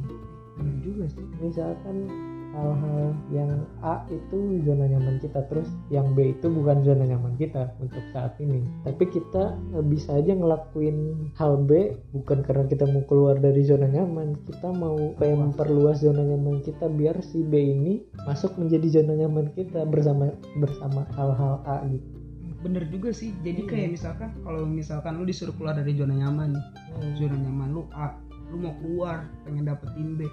Juga 0.81 1.05
sih. 1.11 1.27
Misalkan 1.43 2.07
hal-hal 2.55 3.13
yang 3.29 3.51
A 3.83 4.01
itu 4.09 4.63
zona 4.65 4.89
nyaman 4.89 5.21
kita 5.21 5.45
terus 5.51 5.67
yang 5.93 6.15
B 6.17 6.33
itu 6.33 6.47
bukan 6.49 6.81
zona 6.81 7.05
nyaman 7.05 7.35
kita 7.35 7.75
untuk 7.83 8.01
saat 8.15 8.39
ini. 8.39 8.63
Tapi 8.87 9.03
kita 9.11 9.59
eh, 9.75 9.83
bisa 9.83 10.17
aja 10.17 10.31
ngelakuin 10.33 11.29
hal 11.37 11.61
B 11.67 11.93
bukan 12.15 12.41
karena 12.41 12.65
kita 12.65 12.87
mau 12.87 13.03
keluar 13.05 13.35
dari 13.37 13.61
zona 13.67 13.91
nyaman. 13.91 14.33
Kita 14.47 14.71
mau 14.73 14.95
kayak 15.19 15.37
memperluas 15.37 16.01
zona 16.01 16.23
nyaman 16.23 16.63
kita 16.63 16.87
biar 16.87 17.19
si 17.19 17.43
B 17.43 17.53
ini 17.61 18.01
masuk 18.25 18.55
menjadi 18.57 19.03
zona 19.03 19.13
nyaman 19.13 19.51
kita 19.53 19.83
bersama 19.85 20.31
bersama 20.57 21.03
hal-hal 21.13 21.61
A 21.67 21.83
gitu 21.91 22.26
bener 22.57 22.83
juga 22.87 23.09
sih. 23.11 23.33
Jadi 23.39 23.61
Iya. 23.63 23.69
kayak 23.69 23.89
misalkan 23.91 24.29
kalau 24.41 24.63
misalkan 24.63 25.13
lu 25.15 25.23
disuruh 25.23 25.53
keluar 25.53 25.73
dari 25.73 25.93
zona 25.93 26.13
nyaman 26.13 26.57
nih 26.57 26.65
zona 27.15 27.37
nyaman 27.37 27.69
lu 27.71 27.85
A 27.91 28.17
lu 28.47 28.57
mau 28.57 28.73
keluar 28.79 29.27
pengen 29.43 29.65
dapetin 29.65 30.15
B. 30.15 30.25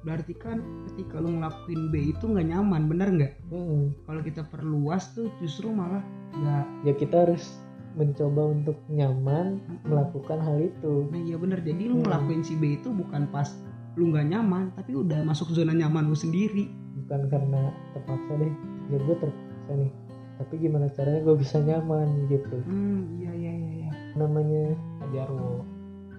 Berarti 0.00 0.36
kan 0.36 0.60
ketika 0.86 1.16
lu 1.16 1.32
ngelakuin 1.34 1.88
B 1.88 2.12
itu 2.12 2.24
nggak 2.24 2.46
nyaman 2.46 2.82
bener 2.86 3.08
nggak? 3.10 3.32
Hmm. 3.48 3.90
kalau 4.04 4.20
kita 4.20 4.44
perluas 4.44 5.10
tuh 5.12 5.32
justru 5.38 5.68
malah 5.68 6.04
nggak 6.34 6.64
ya 6.84 6.92
kita 6.92 7.16
harus 7.24 7.56
mencoba 7.94 8.52
untuk 8.52 8.76
nyaman 8.88 9.62
melakukan 9.82 10.38
hal 10.38 10.58
itu. 10.60 11.06
Nah 11.08 11.20
iya 11.20 11.38
bener. 11.38 11.58
Jadi 11.58 11.86
lu 11.86 11.98
Hmm. 11.98 12.04
ngelakuin 12.04 12.42
si 12.42 12.54
B 12.54 12.76
itu 12.76 12.90
bukan 12.90 13.26
pas 13.28 13.48
lu 13.94 14.10
nggak 14.10 14.26
nyaman 14.28 14.74
tapi 14.74 14.92
udah 14.92 15.22
masuk 15.22 15.50
zona 15.50 15.72
nyaman 15.72 16.06
lu 16.06 16.14
sendiri. 16.14 16.68
Bukan 17.00 17.30
karena 17.30 17.70
terpaksa 17.94 18.32
deh. 18.36 18.52
Ya 18.90 18.98
gue 18.98 19.16
terpaksa 19.16 19.72
nih 19.74 19.90
tapi 20.44 20.68
gimana 20.68 20.92
caranya 20.92 21.24
gue 21.24 21.36
bisa 21.40 21.56
nyaman 21.56 22.28
gitu? 22.28 22.60
Hmm 22.68 23.16
iya 23.16 23.32
iya 23.32 23.52
iya 23.56 23.70
iya. 23.80 23.90
Namanya 24.12 24.76
Jarwo 25.08 25.64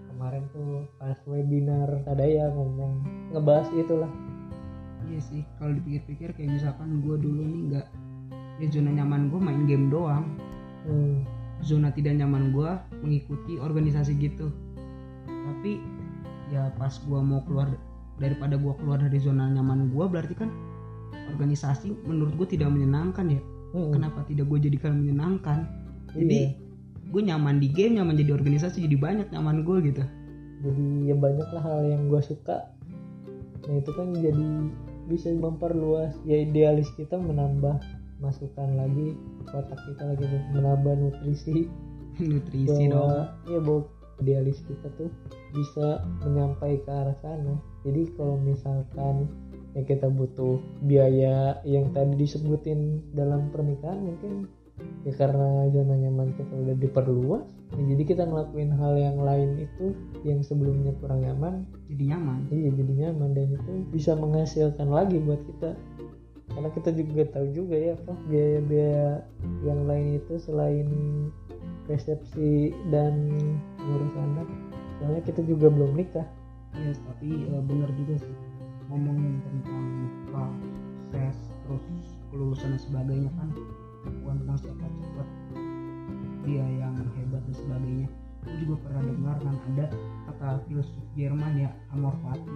kemarin 0.09 0.49
tuh 0.49 0.89
pas 0.97 1.13
webinar 1.29 2.01
ada 2.09 2.25
ya 2.25 2.49
ngomong 2.49 3.05
ngebahas 3.37 3.69
itulah. 3.77 4.09
Iya 5.05 5.21
sih 5.21 5.41
kalau 5.61 5.77
dipikir-pikir 5.77 6.33
kayak 6.33 6.57
misalkan 6.57 7.05
gue 7.05 7.15
dulu 7.21 7.45
nih 7.45 7.61
nggak 7.69 7.87
ya 8.65 8.67
zona 8.73 8.97
nyaman 8.97 9.29
gue 9.29 9.37
main 9.37 9.61
game 9.69 9.93
doang. 9.93 10.25
Hmm, 10.89 11.21
zona 11.61 11.93
tidak 11.93 12.17
nyaman 12.17 12.49
gue 12.49 12.71
mengikuti 13.05 13.61
organisasi 13.61 14.17
gitu. 14.17 14.49
Tapi 15.29 15.77
ya 16.49 16.73
pas 16.81 16.97
gue 16.97 17.21
mau 17.21 17.45
keluar 17.45 17.69
daripada 18.17 18.57
gue 18.57 18.73
keluar 18.81 18.97
dari 18.97 19.21
zona 19.21 19.53
nyaman 19.53 19.93
gue 19.93 20.05
berarti 20.09 20.33
kan 20.33 20.49
organisasi 21.29 21.93
menurut 22.09 22.33
gue 22.41 22.57
tidak 22.57 22.73
menyenangkan 22.73 23.37
ya 23.37 23.41
hmm, 23.75 23.91
kenapa 23.91 24.23
tidak 24.25 24.47
gue 24.47 24.59
jadikan 24.71 25.03
menyenangkan? 25.03 25.67
Iya. 26.15 26.23
jadi 26.23 26.39
gue 27.11 27.21
nyaman 27.27 27.59
di 27.59 27.67
game 27.69 27.99
nyaman 27.99 28.15
jadi 28.15 28.31
organisasi 28.33 28.87
jadi 28.87 28.97
banyak 28.97 29.27
nyaman 29.35 29.67
gue 29.67 29.77
gitu. 29.91 30.03
Jadi 30.63 31.11
ya 31.11 31.15
banyak 31.19 31.47
lah 31.51 31.63
hal 31.63 31.79
yang 31.85 32.07
gue 32.07 32.21
suka. 32.23 32.71
Nah 33.67 33.75
itu 33.75 33.91
kan 33.93 34.15
jadi 34.15 34.47
bisa 35.05 35.29
memperluas 35.35 36.17
ya 36.25 36.41
idealis 36.41 36.89
kita 36.97 37.19
menambah 37.19 37.77
masukan 38.23 38.73
lagi 38.79 39.13
kotak 39.51 39.77
kita 39.91 40.03
lagi 40.15 40.25
menambah 40.55 40.93
nutrisi. 40.95 41.67
Nutrisi 42.15 42.87
dong. 42.87 43.11
bahwa 43.11 43.21
ya 43.51 43.59
bahwa 43.59 43.81
idealis 44.23 44.63
kita 44.63 44.87
tuh 44.95 45.11
bisa 45.51 45.99
menyampai 46.23 46.79
ke 46.83 46.91
arah 46.91 47.17
sana. 47.19 47.59
Jadi 47.83 48.07
kalau 48.15 48.39
misalkan 48.39 49.27
ya 49.75 49.83
kita 49.83 50.07
butuh 50.07 50.63
biaya 50.87 51.59
yang 51.67 51.91
tadi 51.91 52.15
disebutin 52.15 53.11
dalam 53.11 53.51
pernikahan 53.51 53.99
mungkin. 53.99 54.47
Ya 55.07 55.15
karena 55.15 55.71
zona 55.71 55.95
nyaman 55.95 56.35
kita 56.35 56.51
udah 56.51 56.75
diperluas. 56.79 57.47
Ya 57.75 57.83
jadi 57.95 58.03
kita 58.07 58.23
ngelakuin 58.27 58.71
hal 58.75 58.93
yang 58.95 59.17
lain 59.19 59.67
itu 59.67 59.95
yang 60.23 60.39
sebelumnya 60.43 60.95
kurang 60.99 61.23
nyaman. 61.23 61.67
Jadi 61.91 62.03
nyaman. 62.11 62.39
Iya 62.51 62.69
jadi 62.71 62.93
nyaman 63.07 63.29
dan 63.35 63.47
itu 63.55 63.73
bisa 63.91 64.15
menghasilkan 64.15 64.87
lagi 64.87 65.19
buat 65.19 65.39
kita. 65.43 65.75
Karena 66.55 66.69
kita 66.71 66.89
juga 66.95 67.23
tahu 67.35 67.47
juga 67.51 67.75
ya 67.75 67.93
apa 67.99 68.13
biaya-biaya 68.31 69.11
yang 69.67 69.79
lain 69.87 70.23
itu 70.23 70.33
selain 70.39 70.87
resepsi 71.91 72.71
dan 72.89 73.29
ngurus 73.77 74.15
anak 74.17 74.47
soalnya 74.97 75.21
kita 75.27 75.41
juga 75.43 75.67
belum 75.67 75.99
nikah. 75.99 76.27
Ya 76.75 76.91
tapi 76.91 77.31
uh, 77.51 77.63
benar 77.63 77.87
juga 77.95 78.19
sih 78.19 78.44
ngomongin 78.89 79.41
tentang 79.41 79.85
sukses 81.15 81.37
terus 81.65 81.85
kelulusan 82.29 82.75
dan 82.75 82.81
sebagainya 82.81 83.31
kan. 83.39 83.49
Bukan 84.05 84.35
tentang 84.45 84.57
siapa 84.61 84.85
cepat 84.85 85.27
dia 86.45 86.61
yang 86.61 86.93
hebat 87.17 87.41
dan 87.41 87.55
sebagainya. 87.55 88.07
Aku 88.45 88.53
juga 88.61 88.75
pernah 88.85 89.01
dengar 89.01 89.35
kan 89.41 89.55
ada 89.73 89.85
kata 90.29 90.61
filsuf 90.69 91.05
Jerman 91.17 91.57
ya 91.57 91.69
amor 91.97 92.13
fati. 92.21 92.53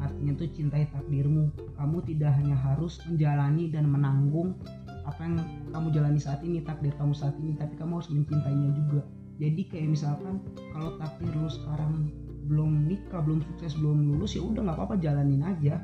Artinya 0.00 0.32
tuh 0.40 0.48
cintai 0.56 0.88
takdirmu. 0.88 1.52
Kamu 1.76 2.00
tidak 2.08 2.32
hanya 2.40 2.56
harus 2.56 2.96
menjalani 3.04 3.68
dan 3.68 3.92
menanggung 3.92 4.56
apa 5.02 5.20
yang 5.20 5.36
kamu 5.74 5.86
jalani 5.92 6.20
saat 6.22 6.40
ini 6.46 6.62
takdir 6.64 6.94
kamu 6.96 7.12
saat 7.12 7.36
ini 7.42 7.58
tapi 7.58 7.76
kamu 7.76 8.00
harus 8.00 8.08
mencintainya 8.08 8.70
juga. 8.72 9.02
Jadi 9.36 9.62
kayak 9.68 9.88
misalkan 9.92 10.40
kalau 10.72 10.96
takdir 10.96 11.34
lu 11.34 11.50
sekarang 11.50 12.08
belum 12.46 12.90
nikah 12.90 13.22
belum 13.22 13.42
sukses 13.46 13.78
belum 13.78 14.02
lulus 14.14 14.34
ya 14.34 14.42
udah 14.42 14.66
nggak 14.66 14.78
apa-apa 14.78 14.96
jalanin 14.98 15.42
aja. 15.46 15.78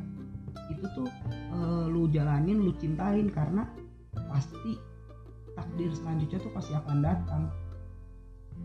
Itu 0.69 0.85
tuh 0.93 1.09
uh, 1.55 1.87
lu 1.87 2.11
jalanin 2.11 2.59
lu 2.61 2.75
cintain 2.77 3.31
karena 3.31 3.67
pasti 4.29 4.77
takdir 5.55 5.91
selanjutnya 5.95 6.39
tuh 6.43 6.53
pasti 6.53 6.73
akan 6.75 6.99
datang. 7.01 7.43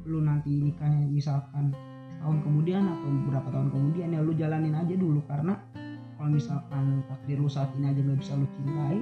Lu 0.10 0.20
nanti 0.26 0.58
nikahnya 0.58 1.06
misalkan 1.06 1.72
tahun 2.24 2.40
kemudian 2.42 2.84
atau 2.88 3.10
beberapa 3.28 3.48
tahun 3.52 3.70
kemudian 3.70 4.16
ya 4.16 4.20
lu 4.24 4.34
jalanin 4.34 4.74
aja 4.74 4.96
dulu 4.96 5.20
karena 5.28 5.60
kalau 6.16 6.30
misalkan 6.32 7.04
takdir 7.12 7.36
lu 7.36 7.52
saat 7.52 7.68
ini 7.76 7.92
aja 7.92 8.00
nggak 8.00 8.20
bisa 8.24 8.34
lu 8.40 8.48
cintai 8.56 9.00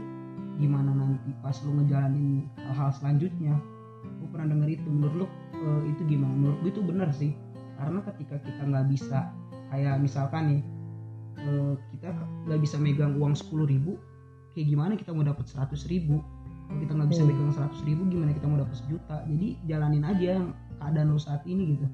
gimana 0.57 0.93
nanti 0.93 1.31
pas 1.41 1.55
lu 1.63 1.79
ngejalanin 1.79 2.49
hal-hal 2.59 2.91
selanjutnya? 2.91 3.55
Gue 4.19 4.27
pernah 4.33 4.51
denger 4.51 4.69
itu 4.81 4.87
menurut 4.89 5.15
lu 5.15 5.25
uh, 5.25 5.81
itu 5.87 6.01
gimana? 6.05 6.33
Menurut 6.33 6.57
gue 6.65 6.71
itu 6.73 6.81
benar 6.83 7.09
sih 7.13 7.31
karena 7.81 7.99
ketika 8.13 8.35
kita 8.45 8.61
nggak 8.61 8.85
bisa 8.93 9.33
kayak 9.73 9.97
misalkan 9.97 10.43
nih 10.45 10.61
uh, 11.49 11.73
kita 11.97 12.13
nggak 12.45 12.61
bisa 12.61 12.77
megang 12.77 13.17
uang 13.17 13.33
sepuluh 13.33 13.65
ribu 13.65 13.97
kayak 14.53 14.69
gimana 14.69 14.93
kita 14.93 15.09
mau 15.15 15.25
dapat 15.25 15.49
seratus 15.49 15.89
ribu? 15.89 16.21
Kalau 16.69 16.79
kita 16.87 16.93
nggak 16.93 17.09
bisa 17.09 17.23
Hmm. 17.25 17.29
megang 17.33 17.51
seratus 17.51 17.81
ribu 17.83 18.01
gimana 18.07 18.31
kita 18.31 18.45
mau 18.45 18.59
dapat 18.61 18.75
sejuta? 18.77 19.17
Jadi 19.25 19.47
jalanin 19.65 20.05
aja 20.05 20.25
yang 20.37 20.45
keadaan 20.79 21.07
lu 21.11 21.19
saat 21.19 21.41
ini 21.49 21.75
gitu. 21.75 21.87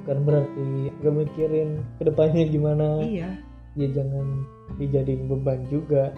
Bukan 0.00 0.16
berarti 0.26 0.90
gak 1.04 1.14
mikirin 1.14 1.84
ke 2.00 2.02
depannya 2.08 2.42
gimana. 2.48 2.86
Iya. 3.04 3.30
Ya 3.76 3.86
jangan 3.92 4.48
dijadiin 4.80 5.28
beban 5.28 5.62
juga. 5.68 6.10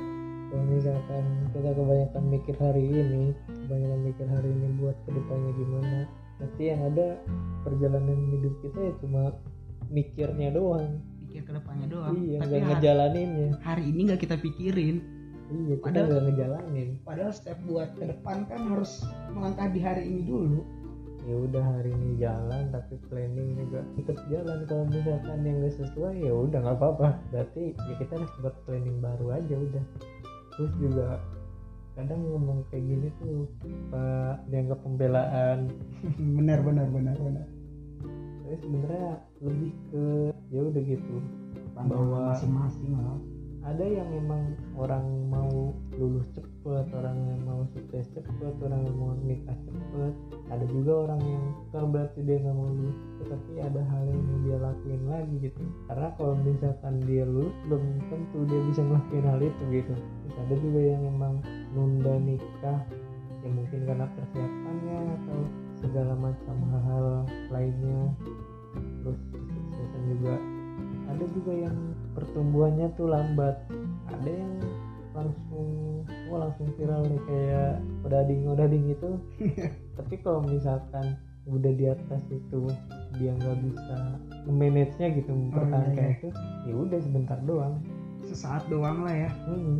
Kalau 0.47 0.65
misalkan 0.71 1.25
kita 1.53 1.75
kebanyakan 1.75 2.23
mikir 2.31 2.55
hari 2.63 2.85
ini 2.87 3.35
kebanyakan 3.51 4.01
mikir 4.07 4.27
hari 4.31 4.49
ini 4.49 4.69
buat 4.79 4.97
ke 5.05 5.11
depannya 5.11 5.53
gimana 5.59 5.99
nanti 6.37 6.63
yang 6.69 6.81
ada 6.85 7.17
perjalanan 7.65 8.19
hidup 8.31 8.55
kita 8.61 8.79
ya 8.79 8.93
cuma 9.01 9.23
mikirnya 9.89 10.49
doang. 10.53 11.01
Pikir 11.27 11.43
ke 11.47 11.53
depannya 11.55 11.87
doang. 11.91 12.15
Iya 12.17 12.39
tapi 12.41 12.49
nggak 12.49 12.61
hari, 12.61 12.71
ngejalaninnya. 12.75 13.49
hari 13.63 13.83
ini 13.89 14.01
nggak 14.11 14.21
kita 14.23 14.37
pikirin. 14.39 14.97
Iya 15.47 15.75
kita 15.79 15.85
Padahal- 15.87 16.09
nggak 16.11 16.25
ngejalanin. 16.27 16.89
padahal 17.07 17.33
step 17.33 17.59
buat 17.65 17.91
ke 17.95 18.05
depan 18.05 18.37
kan 18.51 18.61
harus 18.67 18.93
melangkah 19.31 19.69
di 19.71 19.81
hari 19.81 20.03
ini 20.11 20.23
dulu. 20.27 20.61
Ya 21.27 21.35
udah 21.43 21.65
hari 21.75 21.91
ini 21.91 22.23
jalan 22.23 22.71
tapi 22.71 22.95
planning 23.11 23.59
juga 23.59 23.83
tetap 23.99 24.19
jalan. 24.31 24.63
Kalau 24.71 24.87
misalkan 24.87 25.43
yang 25.43 25.59
gak 25.59 25.75
sesuai 25.75 26.23
ya 26.23 26.31
udah 26.31 26.59
nggak 26.63 26.79
apa-apa. 26.79 27.09
Berarti 27.35 27.75
ya 27.75 27.95
kita 27.99 28.13
harus 28.15 28.31
buat 28.39 28.55
planning 28.63 29.03
baru 29.03 29.35
aja 29.35 29.55
udah. 29.59 29.85
Terus 30.55 30.73
juga 30.79 31.19
kadang 31.97 32.21
ngomong 32.23 32.61
kayak 32.69 32.85
gini 32.85 33.09
tuh 33.19 33.49
pak 33.89 34.45
dianggap 34.47 34.79
pembelaan. 34.85 35.73
Benar 36.39 36.61
benar 36.61 36.87
benar 36.93 37.17
benar. 37.17 37.47
Tapi 38.45 38.57
sebenarnya 38.63 39.09
lebih 39.43 39.73
ke 39.91 40.05
ya 40.53 40.61
udah 40.63 40.83
gitu. 40.85 41.17
Pandangan 41.73 41.91
Bahwa- 42.07 42.31
masing-masing 42.33 42.93
lah. 42.95 43.19
ada 43.67 43.83
yang 43.83 44.07
memang 44.07 44.55
orang 44.79 45.03
mau 45.27 45.75
lulus 45.99 46.31
cepet 46.67 46.91
orang 46.99 47.19
yang 47.31 47.41
mau 47.47 47.63
sukses 47.71 48.11
cepet 48.11 48.55
orang 48.59 48.83
yang 48.83 48.97
mau 48.99 49.15
nikah 49.23 49.55
cepet 49.55 50.15
ada 50.51 50.67
juga 50.67 51.07
orang 51.07 51.23
yang 51.23 51.45
bukan 51.71 51.85
berarti 51.95 52.19
dia 52.27 52.43
nggak 52.43 52.57
mau 52.59 52.67
lulus 52.67 52.99
tetapi 53.23 53.53
ada 53.63 53.81
hal 53.87 54.03
yang 54.11 54.19
mau 54.19 54.39
dia 54.43 54.59
lakuin 54.59 55.03
lagi 55.07 55.35
gitu. 55.47 55.63
Karena 55.87 56.09
kalau 56.19 56.35
misalkan 56.43 56.95
dia 57.07 57.25
lulus 57.27 57.55
belum 57.67 57.83
tentu 58.11 58.39
dia 58.51 58.61
bisa 58.67 58.81
ngelakuin 58.83 59.27
hal 59.31 59.41
itu 59.43 59.63
gitu. 59.71 59.95
Terus 59.95 60.37
ada 60.43 60.55
juga 60.59 60.81
yang 60.83 61.01
memang 61.07 61.35
nunda 61.71 62.15
nikah 62.19 62.81
ya 63.43 63.49
mungkin 63.51 63.81
karena 63.87 64.07
persiapannya 64.11 64.99
atau 65.23 65.39
segala 65.79 66.13
macam 66.19 66.57
hal-hal 66.75 67.07
lainnya. 67.55 68.03
Terus 69.03 69.19
kesuksesan 69.31 70.03
juga. 70.19 70.35
Ada 71.07 71.25
juga 71.31 71.53
yang 71.55 71.77
pertumbuhannya 72.19 72.87
tuh 72.99 73.07
lambat. 73.07 73.55
Ada 74.11 74.31
yang 74.31 74.55
langsung 75.17 75.69
wah 76.29 76.45
langsung 76.45 76.69
viral 76.77 77.03
nih 77.09 77.23
kayak 77.25 77.73
odading 78.05 78.43
odading 78.47 78.85
itu 78.93 79.11
tapi 79.97 80.15
kalau 80.21 80.45
misalkan 80.45 81.17
udah 81.47 81.73
di 81.79 81.87
atas 81.87 82.23
itu 82.35 82.67
dia 83.23 83.31
nggak 83.39 83.57
bisa 83.71 83.97
manage 84.51 84.95
nya 84.99 85.09
gitu 85.15 85.31
mempertahankan 85.31 86.07
iya. 86.11 86.17
itu 86.19 86.29
ya 86.67 86.75
udah 86.75 86.99
sebentar 86.99 87.39
doang. 87.47 87.79
Sesaat 88.27 88.67
doang 88.67 89.07
lah 89.07 89.15
ya. 89.15 89.31
Hmm. 89.47 89.79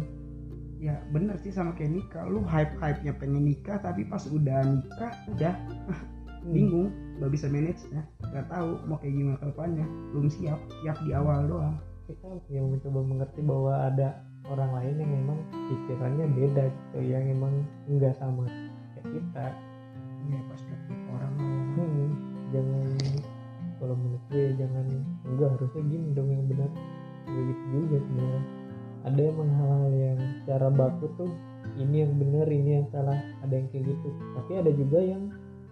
ya 0.77 0.93
bener 1.09 1.41
sih 1.41 1.49
sama 1.49 1.73
kayak 1.73 1.99
nikah 1.99 2.29
lu 2.29 2.45
hype 2.45 2.77
hype 2.77 3.01
nya 3.01 3.17
pengen 3.17 3.49
nikah 3.49 3.81
tapi 3.81 4.07
pas 4.07 4.23
udah 4.31 4.63
nikah 4.63 5.13
udah. 5.35 5.55
Hmm. 6.47 6.55
bingung 6.55 6.95
nggak 7.19 7.33
bisa 7.35 7.51
manage 7.51 7.83
ya 7.91 8.07
nggak 8.31 8.47
tahu 8.47 8.79
mau 8.87 9.03
kayak 9.03 9.19
gimana 9.19 9.37
ke 9.43 9.47
depannya. 9.51 9.87
Belum 10.15 10.29
siap 10.31 10.61
siap 10.87 10.97
di 11.03 11.11
awal 11.11 11.51
doang. 11.51 11.75
Kita 12.07 12.31
yang 12.55 12.71
mencoba 12.71 13.01
mengerti 13.03 13.43
bahwa 13.43 13.91
ada 13.91 14.23
orang 14.51 14.71
lain 14.79 14.95
yang 15.03 15.13
memang 15.23 15.39
pikirannya 15.51 16.27
beda 16.35 16.65
gitu 16.71 16.99
yang 17.03 17.25
emang 17.27 17.55
enggak 17.91 18.15
sama 18.19 18.47
kayak 18.95 19.07
kita. 19.11 19.47
Ya 20.27 20.41
perspektif 20.51 20.99
orang 21.15 21.35
ya. 21.39 21.51
hmm, 21.79 22.11
jangan 22.51 22.87
kalau 23.79 23.95
menurut 23.95 24.25
gue 24.33 24.45
jangan 24.59 24.87
enggak 25.23 25.49
harusnya 25.55 25.83
gini 25.87 26.07
dong 26.15 26.29
yang 26.31 26.45
benar. 26.51 26.71
Nggak 27.27 27.43
gitu 27.51 27.65
juga 27.75 27.97
sebenarnya 28.03 28.43
ada 29.07 29.21
emang 29.23 29.51
hal-hal 29.55 29.93
yang 29.95 30.19
cara 30.51 30.69
baku 30.71 31.07
tuh 31.15 31.31
ini 31.79 32.03
yang 32.03 32.19
benar 32.19 32.47
ini 32.51 32.71
yang 32.83 32.87
salah 32.91 33.19
ada 33.43 33.55
yang 33.55 33.69
kayak 33.71 33.87
gitu. 33.95 34.09
Tapi 34.35 34.53
ada 34.59 34.71
juga 34.75 34.99
yang 34.99 35.23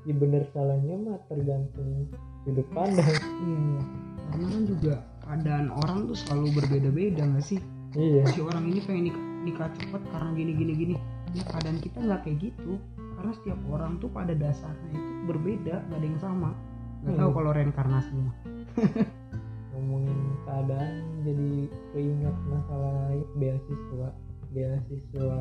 ya 0.05 0.15
benar 0.15 0.43
salahnya 0.55 0.95
mah 1.01 1.19
tergantung 1.27 2.07
sudut 2.47 2.67
pandang. 2.71 3.07
Iya 3.43 3.59
iya. 3.59 3.83
Karena 4.25 4.47
kan 4.51 4.63
juga 4.67 4.95
keadaan 5.25 5.69
orang 5.73 5.99
tuh 6.11 6.17
selalu 6.19 6.47
berbeda-beda 6.59 7.23
nggak 7.27 7.45
sih 7.45 7.61
iya. 7.95 8.23
Si 8.29 8.39
orang 8.39 8.65
ini 8.67 8.81
pengen 8.83 9.03
nikah, 9.09 9.25
nikah 9.43 9.69
cepet 9.75 10.03
karena 10.11 10.31
gini 10.33 10.53
gini 10.55 10.73
gini. 10.75 10.95
Ya 11.33 11.43
keadaan 11.47 11.79
kita 11.79 11.99
nggak 11.99 12.21
kayak 12.23 12.39
gitu. 12.41 12.73
Karena 13.15 13.33
setiap 13.35 13.61
orang 13.71 13.93
tuh 13.99 14.11
pada 14.11 14.35
dasarnya 14.35 14.91
itu 14.93 15.13
berbeda 15.27 15.75
nggak 15.89 15.99
ada 15.99 16.07
yang 16.07 16.21
sama. 16.21 16.51
Nggak 17.03 17.13
Hmm. 17.15 17.21
tahu 17.21 17.31
kalau 17.33 17.51
reinkarnasi. 17.53 18.15
Mah 18.17 18.37
ngomongin 19.75 20.19
keadaan 20.47 20.93
jadi 21.27 21.51
keinget 21.93 22.37
masalah 22.47 23.11
beasiswa. 23.37 24.09
Beasiswa 24.55 25.39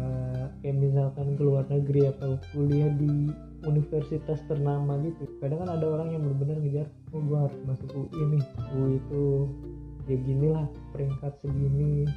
kayak 0.65 0.77
misalkan 0.81 1.37
ke 1.37 1.41
luar 1.45 1.69
negeri 1.69 2.09
atau 2.09 2.41
kuliah 2.49 2.89
di 2.97 3.29
universitas 3.61 4.41
ternama 4.49 4.97
gitu. 5.05 5.29
Kadang 5.37 5.61
kan 5.61 5.69
ada 5.77 5.85
orang 5.85 6.17
yang 6.17 6.25
benar-benar 6.25 6.57
ngejar 6.59 6.87
oh 7.13 7.21
gue 7.21 7.37
harus 7.37 7.59
masuk 7.69 7.89
UI 7.93 8.23
nih. 8.33 8.43
UI 8.73 8.93
itu 8.97 9.23
ya 10.03 10.17
gini 10.19 10.47
lah 10.49 10.65
peringkat 10.91 11.33
segini 11.39 12.09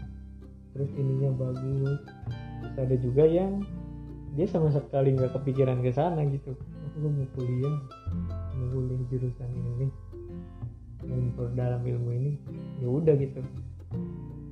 terus 0.76 0.92
ininya 1.00 1.32
bagus. 1.40 2.04
Terus 2.60 2.76
ada 2.76 2.96
juga 3.00 3.24
yang 3.24 3.64
dia 4.36 4.44
sama 4.44 4.68
sekali 4.68 5.16
nggak 5.16 5.32
kepikiran 5.40 5.80
ke 5.80 5.88
sana 5.96 6.20
gitu. 6.28 6.52
Aku 6.92 7.08
mau 7.08 7.24
kuliah 7.32 7.76
mau 8.60 8.66
kuliah 8.76 9.00
jurusan 9.08 9.48
ini. 9.56 9.88
Ngumpul 11.08 11.56
dalam 11.56 11.80
ilmu 11.80 12.10
ini 12.12 12.32
ya 12.84 12.88
udah 12.92 13.16
gitu. 13.16 13.40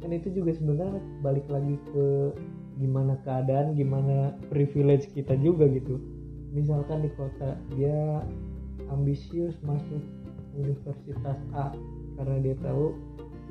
Kan 0.01 0.11
itu 0.16 0.33
juga 0.33 0.57
sebenarnya 0.57 1.01
balik 1.20 1.45
lagi 1.53 1.77
ke 1.93 2.33
gimana 2.81 3.20
keadaan 3.22 3.77
gimana 3.77 4.33
privilege 4.49 5.12
kita 5.12 5.37
juga 5.45 5.68
gitu. 5.68 6.01
Misalkan 6.57 7.05
di 7.05 7.11
kota 7.20 7.61
dia 7.77 8.25
ambisius 8.89 9.61
masuk 9.61 10.01
universitas 10.57 11.37
A. 11.53 11.77
Karena 12.16 12.37
dia 12.41 12.57
tahu 12.62 12.97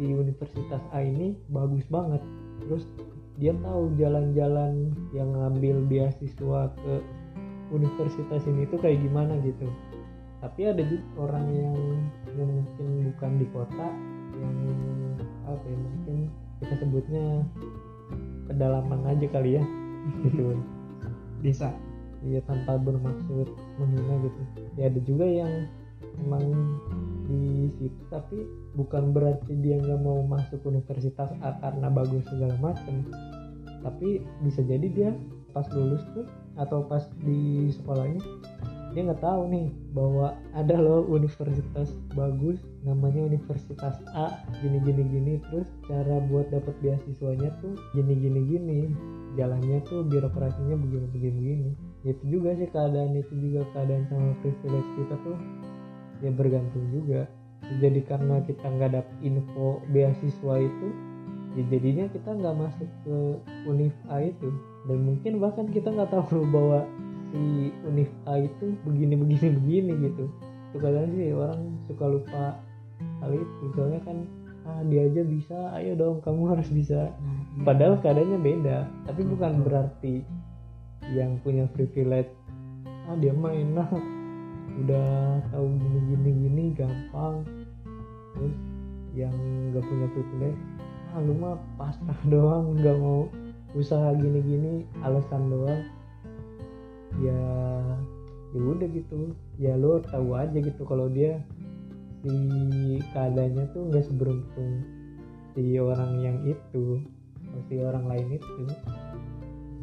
di 0.01 0.09
universitas 0.09 0.82
A 0.89 1.05
ini 1.05 1.38
bagus 1.53 1.86
banget 1.91 2.24
terus 2.61 2.83
dia 3.41 3.53
tahu 3.65 3.89
jalan-jalan 3.97 4.93
yang 5.09 5.33
ngambil 5.33 5.81
beasiswa 5.89 6.69
ke 6.77 6.93
universitas 7.73 8.45
ini 8.45 8.69
tuh 8.69 8.77
kayak 8.77 9.01
gimana 9.01 9.41
gitu. 9.41 9.65
Tapi 10.43 10.69
ada 10.69 10.83
juga 10.85 11.07
orang 11.17 11.45
yang 11.49 11.77
yang 12.37 12.49
mungkin 12.51 12.87
bukan 13.09 13.31
di 13.41 13.47
kota 13.49 13.87
yang 14.37 14.55
apa 15.47 15.65
ya 15.65 15.77
mungkin 15.77 16.15
kita 16.61 16.73
sebutnya 16.79 17.25
pedalaman 18.51 19.01
aja 19.09 19.25
kali 19.33 19.57
ya 19.57 19.63
gitu. 20.21 20.53
Desa 21.43 21.73
iya 22.23 22.39
tanpa 22.45 22.77
bermaksud 22.77 23.49
menghina 23.81 24.15
gitu. 24.23 24.41
Ya 24.77 24.93
ada 24.93 24.99
juga 25.03 25.25
yang 25.25 25.67
emang 26.21 26.45
di 27.28 27.71
situ 27.80 28.01
tapi 28.11 28.43
bukan 28.76 29.15
berarti 29.15 29.55
dia 29.63 29.80
nggak 29.80 30.01
mau 30.03 30.24
masuk 30.28 30.59
universitas 30.67 31.32
A 31.39 31.55
karena 31.63 31.88
bagus 31.88 32.24
segala 32.28 32.55
macam 32.59 33.07
tapi 33.84 34.24
bisa 34.43 34.63
jadi 34.63 34.88
dia 34.91 35.09
pas 35.51 35.67
lulus 35.71 36.01
tuh 36.15 36.26
atau 36.57 36.86
pas 36.86 37.03
di 37.24 37.69
sekolahnya 37.74 38.21
dia 38.93 39.09
nggak 39.09 39.26
tahu 39.26 39.49
nih 39.49 39.67
bahwa 39.97 40.38
ada 40.53 40.78
loh 40.78 41.01
universitas 41.09 41.89
bagus 42.13 42.61
namanya 42.86 43.26
universitas 43.26 43.97
A 44.13 44.45
gini 44.61 44.78
gini 44.86 45.03
gini 45.09 45.34
terus 45.49 45.65
cara 45.89 46.21
buat 46.30 46.53
dapat 46.53 46.78
beasiswanya 46.86 47.49
tuh 47.57 47.74
gini 47.97 48.13
gini 48.13 48.41
gini 48.45 48.80
jalannya 49.34 49.82
tuh 49.89 50.05
birokrasinya 50.05 50.78
begini 50.78 51.05
begini 51.09 51.38
begini 51.41 51.71
itu 52.05 52.24
juga 52.30 52.53
sih 52.53 52.69
keadaan 52.69 53.17
itu 53.17 53.34
juga 53.34 53.65
keadaan 53.74 54.05
sama 54.13 54.30
privilege 54.45 54.89
kita 54.93 55.15
tuh 55.26 55.38
ya 56.24 56.32
bergantung 56.32 56.88
juga. 56.89 57.28
Jadi 57.80 58.03
karena 58.07 58.39
kita 58.43 58.63
nggak 58.63 58.91
dapet 58.95 59.15
info 59.24 59.84
beasiswa 59.91 60.55
itu 60.59 60.88
ya 61.53 61.63
jadinya 61.69 62.05
kita 62.09 62.30
nggak 62.34 62.55
masuk 62.57 62.89
ke 63.03 63.17
univ 63.67 63.93
A 64.07 64.24
itu. 64.24 64.49
Dan 64.88 64.99
mungkin 65.03 65.43
bahkan 65.43 65.67
kita 65.69 65.91
nggak 65.91 66.11
tahu 66.11 66.47
bahwa 66.55 66.88
si 67.30 67.71
univ 67.84 68.09
A 68.24 68.39
itu 68.39 68.74
begini 68.88 69.19
begini 69.19 69.47
begini 69.59 69.91
gitu. 70.09 70.26
Itu 70.71 70.78
kadang 70.80 71.11
sih? 71.13 71.36
Orang 71.36 71.78
suka 71.86 72.05
lupa 72.07 72.43
hal 73.21 73.32
itu. 73.36 73.63
Soalnya 73.76 74.01
kan 74.07 74.17
ah 74.63 74.80
dia 74.88 75.11
aja 75.11 75.28
bisa 75.28 75.76
ayo 75.76 75.91
dong 75.99 76.24
kamu 76.24 76.47
harus 76.55 76.71
bisa. 76.71 77.11
Iya. 77.53 77.63
padahal 77.67 77.95
keadaannya 77.99 78.39
beda. 78.39 78.78
Tapi 79.11 79.21
bukan 79.28 79.61
berarti 79.61 80.15
yang 81.11 81.36
punya 81.43 81.67
privilege 81.67 82.32
ah 83.11 83.15
dia 83.19 83.36
main. 83.36 83.76
lah 83.76 83.91
udah 84.82 85.41
tahu 85.53 85.65
gini 85.78 85.99
gini 86.09 86.30
gini 86.47 86.63
gampang. 86.74 87.45
Terus 88.34 88.55
yang 89.13 89.36
nggak 89.69 89.86
punya 89.86 90.07
privilege 90.09 90.61
ah 91.13 91.21
lu 91.21 91.38
mah 91.38 91.61
pasrah 91.78 92.17
doang 92.34 92.74
nggak 92.74 92.97
mau 92.97 93.30
usaha 93.78 94.17
gini 94.17 94.39
gini 94.41 94.71
alasan 95.05 95.49
doang. 95.53 95.82
Ya 97.21 97.41
ya 98.53 98.61
udah 98.61 98.88
gitu. 98.89 99.38
Ya 99.61 99.78
lo 99.78 100.01
tahu 100.01 100.34
aja 100.34 100.57
gitu 100.57 100.82
kalau 100.86 101.09
dia 101.09 101.41
si 102.24 102.34
keadaannya 103.13 103.69
tuh 103.76 103.91
nggak 103.91 104.05
seberuntung 104.07 104.82
si 105.53 105.78
orang 105.78 106.24
yang 106.24 106.38
itu 106.49 107.03
si 107.69 107.78
orang 107.78 108.09
lain 108.09 108.41
itu. 108.41 108.65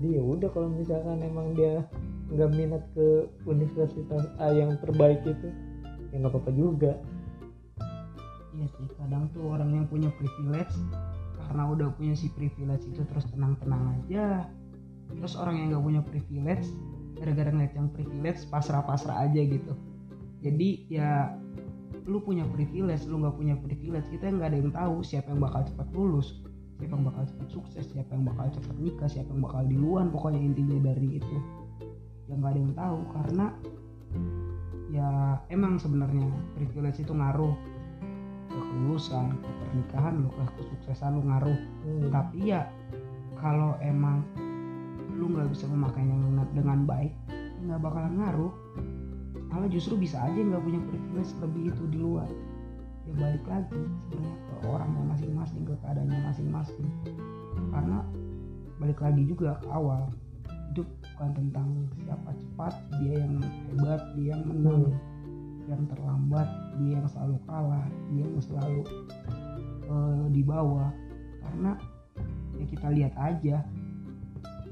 Jadi 0.00 0.16
ya 0.16 0.22
udah 0.24 0.48
kalau 0.50 0.72
misalkan 0.72 1.20
emang 1.22 1.54
dia 1.54 1.84
nggak 2.30 2.50
minat 2.54 2.82
ke 2.94 3.26
universitas 3.46 4.30
A 4.38 4.54
yang 4.54 4.78
terbaik 4.78 5.22
itu 5.26 5.48
ya 6.10 6.16
nggak 6.22 6.32
apa-apa 6.34 6.50
juga. 6.54 6.92
Iya 8.54 8.66
sih 8.76 8.88
kadang 8.98 9.30
tuh 9.34 9.50
orang 9.50 9.70
yang 9.74 9.86
punya 9.90 10.10
privilege 10.14 10.74
karena 11.46 11.66
udah 11.66 11.88
punya 11.98 12.14
si 12.14 12.30
privilege 12.34 12.86
itu 12.86 13.02
terus 13.10 13.26
tenang-tenang 13.34 13.98
aja. 13.98 14.46
Terus 15.10 15.34
orang 15.34 15.58
yang 15.58 15.66
nggak 15.74 15.84
punya 15.84 16.02
privilege 16.06 16.66
gara-gara 17.18 17.50
ngeliat 17.50 17.74
yang 17.74 17.90
privilege 17.90 18.46
pasrah-pasrah 18.48 19.26
aja 19.26 19.42
gitu. 19.42 19.74
Jadi 20.40 20.86
ya 20.88 21.34
lu 22.08 22.22
punya 22.22 22.46
privilege 22.50 23.04
lu 23.06 23.20
nggak 23.20 23.36
punya 23.36 23.54
privilege 23.60 24.08
kita 24.08 24.30
nggak 24.30 24.50
ada 24.50 24.58
yang 24.58 24.72
tahu 24.72 24.94
siapa 25.04 25.30
yang 25.30 25.42
bakal 25.42 25.62
cepat 25.62 25.88
lulus 25.92 26.40
siapa 26.80 26.96
yang 26.96 27.04
bakal 27.06 27.22
cepat 27.28 27.48
sukses 27.52 27.84
siapa 27.92 28.10
yang 28.16 28.24
bakal 28.24 28.46
cepat 28.50 28.76
nikah 28.80 29.08
siapa 29.10 29.28
yang 29.30 29.42
bakal 29.44 29.62
duluan 29.68 30.06
pokoknya 30.08 30.40
intinya 30.40 30.78
dari 30.90 31.20
itu 31.20 31.36
yang 32.30 32.38
nggak 32.38 32.52
ada 32.54 32.60
yang 32.62 32.74
tahu 32.78 32.98
karena 33.10 33.46
ya 34.90 35.10
emang 35.50 35.78
sebenarnya 35.82 36.26
privilege 36.54 37.02
itu 37.02 37.10
ngaruh 37.14 37.54
ke 38.50 38.58
kelulusan 38.58 39.34
ke 39.38 39.50
pernikahan 39.66 40.14
lu 40.22 40.30
ke 40.30 40.42
kesuksesan 40.62 41.18
lu 41.18 41.22
ngaruh. 41.26 41.58
Hmm. 41.86 42.10
tapi 42.10 42.54
ya 42.54 42.70
kalau 43.38 43.74
emang 43.82 44.22
lu 45.14 45.30
nggak 45.34 45.50
bisa 45.50 45.66
memakainya 45.66 46.14
dengan- 46.14 46.52
dengan 46.54 46.78
baik 46.86 47.12
nggak 47.60 47.80
bakalan 47.82 48.14
ngaruh. 48.16 48.52
Malah 49.50 49.68
justru 49.68 49.98
bisa 49.98 50.22
aja 50.22 50.38
nggak 50.38 50.62
punya 50.62 50.80
privilege 50.86 51.32
lebih 51.42 51.62
itu 51.74 51.82
di 51.90 51.98
luar. 51.98 52.30
Ya 53.04 53.12
balik 53.18 53.44
lagi 53.50 53.80
sebenarnya 54.06 54.34
ke 54.46 54.66
orangnya 54.70 55.02
masing-masing 55.10 55.62
ke 55.66 55.74
keadaannya 55.82 56.18
masing-masing. 56.30 56.88
Karena 57.74 57.98
balik 58.80 58.98
lagi 59.02 59.22
juga 59.26 59.60
ke 59.60 59.68
awal 59.68 60.08
hidup 60.70 60.86
bukan 61.20 61.36
tentang 61.36 61.68
siapa 62.00 62.32
cepat 62.32 62.74
dia 62.96 63.20
yang 63.20 63.44
hebat 63.44 64.00
dia 64.16 64.32
yang 64.32 64.42
menang. 64.48 64.88
Yang 65.68 65.82
terlambat 65.92 66.48
dia 66.80 66.96
yang 66.96 67.08
selalu 67.12 67.36
kalah 67.44 67.86
dia 68.08 68.24
yang 68.24 68.40
selalu 68.40 68.80
eh, 69.84 70.24
di 70.32 70.40
bawah. 70.40 70.88
Karena 71.44 71.76
ya 72.56 72.64
kita 72.72 72.88
lihat 72.96 73.12
aja. 73.20 73.60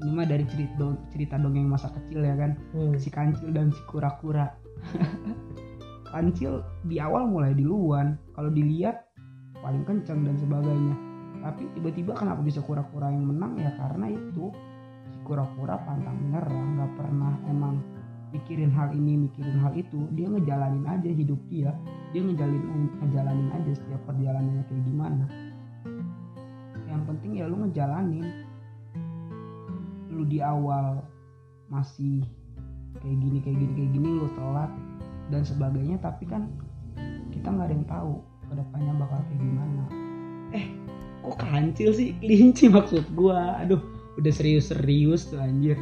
Ini 0.01 0.09
mah 0.09 0.25
dari 0.25 0.41
cerita 0.49 0.89
cerita 1.13 1.37
dongeng 1.37 1.69
masa 1.69 1.93
kecil 1.93 2.25
ya 2.25 2.33
kan. 2.33 2.57
Hmm. 2.73 2.97
si 2.97 3.13
kancil 3.13 3.53
dan 3.53 3.69
si 3.69 3.81
kura-kura. 3.85 4.49
Kancil 6.09 6.65
di 6.89 6.97
awal 6.97 7.29
mulai 7.29 7.53
duluan. 7.53 8.17
Kalau 8.33 8.49
dilihat 8.49 9.05
paling 9.61 9.85
kencang 9.85 10.25
dan 10.25 10.33
sebagainya. 10.41 10.97
Tapi 11.45 11.69
tiba-tiba 11.77 12.17
kenapa 12.17 12.41
bisa 12.41 12.57
kura-kura 12.65 13.13
yang 13.13 13.29
menang? 13.29 13.53
Ya 13.61 13.69
karena 13.77 14.09
itu 14.09 14.49
si 15.29 15.37
kura-kura 15.37 15.77
pantang 15.85 16.17
menyerah 16.25 16.65
nggak 16.73 16.91
pernah 16.97 17.37
emang 17.45 17.77
mikirin 18.33 18.73
hal 18.73 18.89
ini 18.97 19.29
mikirin 19.29 19.61
hal 19.61 19.77
itu 19.77 20.09
dia 20.17 20.25
ngejalanin 20.25 20.89
aja 20.89 21.05
hidup 21.05 21.37
dia. 21.53 21.69
Dia 22.09 22.25
ngejalanin 22.25 22.89
ngejalanin 22.97 23.49
aja 23.53 23.71
setiap 23.77 24.01
perjalanannya 24.09 24.65
kayak 24.65 24.83
gimana. 24.89 25.25
Yang 26.89 27.01
penting 27.13 27.31
ya 27.37 27.45
lu 27.45 27.61
ngejalanin. 27.61 28.25
Lu 30.09 30.25
di 30.25 30.41
awal 30.41 31.05
masih 31.69 32.25
kayak 32.97 33.17
gini 33.21 33.37
kayak 33.45 33.57
gini 33.61 33.73
kayak 33.77 33.91
gini 33.93 34.09
lu 34.17 34.25
telat 34.33 34.73
dan 35.29 35.45
sebagainya 35.45 36.01
tapi 36.01 36.25
kan 36.25 36.49
kita 37.29 37.53
nggak 37.53 37.69
ada 37.69 37.75
yang 37.77 37.85
tahu 37.85 38.13
ke 38.49 38.53
depannya 38.57 38.93
bakal 38.97 39.21
kayak 39.29 39.41
gimana. 39.45 39.83
Eh 40.57 40.65
kok 41.21 41.37
kancil 41.37 41.93
sih? 41.93 42.17
Kelinci 42.17 42.65
maksud 42.65 43.05
gua. 43.13 43.61
Aduh 43.61 43.98
udah 44.19 44.33
serius-serius 44.33 45.31
tuh 45.31 45.39
anjir 45.39 45.79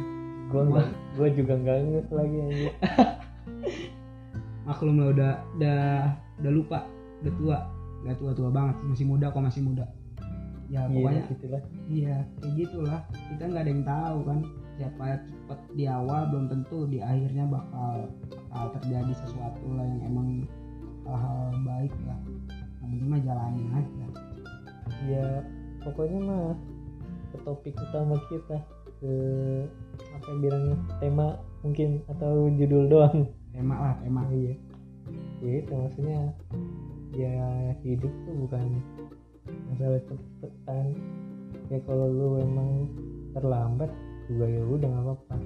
gua 0.48 0.62
nggak 0.64 0.88
gua 1.18 1.28
juga 1.34 1.52
nggak 1.58 1.76
nges 1.90 2.08
lagi 2.14 2.36
anjir 2.38 2.72
maklum 4.68 4.96
lah 5.00 5.08
udah 5.12 5.32
udah 5.58 5.80
udah 6.44 6.52
lupa 6.52 6.78
udah 7.24 7.32
tua 7.36 7.58
nggak 8.06 8.16
tua 8.22 8.30
tua 8.30 8.48
banget 8.54 8.74
sih, 8.78 8.86
masih 8.86 9.06
muda 9.10 9.26
kok 9.34 9.42
masih 9.42 9.62
muda 9.66 9.84
ya 10.68 10.84
iya 10.86 10.92
pokoknya 10.92 11.22
gitulah 11.32 11.62
Iya, 11.88 12.16
kayak 12.44 12.54
gitulah. 12.60 13.00
Kita 13.32 13.42
nggak 13.48 13.64
ada 13.64 13.72
yang 13.72 13.84
tahu 13.88 14.18
kan 14.28 14.38
siapa 14.76 15.04
cepet 15.24 15.60
di 15.72 15.84
awal 15.88 16.28
belum 16.28 16.46
tentu 16.52 16.84
di 16.84 17.00
akhirnya 17.00 17.48
bakal, 17.48 18.12
bakal 18.28 18.64
terjadi 18.76 19.12
sesuatu 19.24 19.64
lah 19.72 19.88
yang 19.88 20.00
emang 20.04 20.28
hal-hal 21.08 21.56
baik 21.64 21.94
lah. 22.04 22.20
Yang 22.84 22.88
penting 22.92 23.08
mah 23.08 23.20
jalanin 23.24 23.68
aja. 23.72 24.06
ya 25.08 25.26
pokoknya 25.80 26.18
mah 26.20 26.52
ke 27.38 27.46
topik 27.46 27.74
utama 27.78 28.18
kita 28.26 28.58
ke 28.98 29.12
apa 30.10 30.26
yang 30.26 30.38
bilangnya 30.42 30.76
tema 30.98 31.38
mungkin 31.62 32.02
atau 32.10 32.50
judul 32.50 32.90
doang. 32.90 33.30
Tema 33.54 33.74
lah, 33.78 33.94
tema. 34.02 34.26
iya. 34.34 34.58
Ya 35.38 35.52
itu 35.62 35.70
maksudnya 35.70 36.20
ya 37.14 37.38
hidup 37.86 38.10
tuh 38.26 38.34
bukan 38.42 38.82
masalah 39.70 40.02
cepetan. 40.02 40.98
Ya 41.70 41.78
kalau 41.86 42.10
lu 42.10 42.42
emang 42.42 42.90
terlambat 43.38 43.90
juga 44.26 44.50
ya 44.50 44.62
udah 44.66 44.88
nggak 44.90 45.04
apa-apa. 45.06 45.36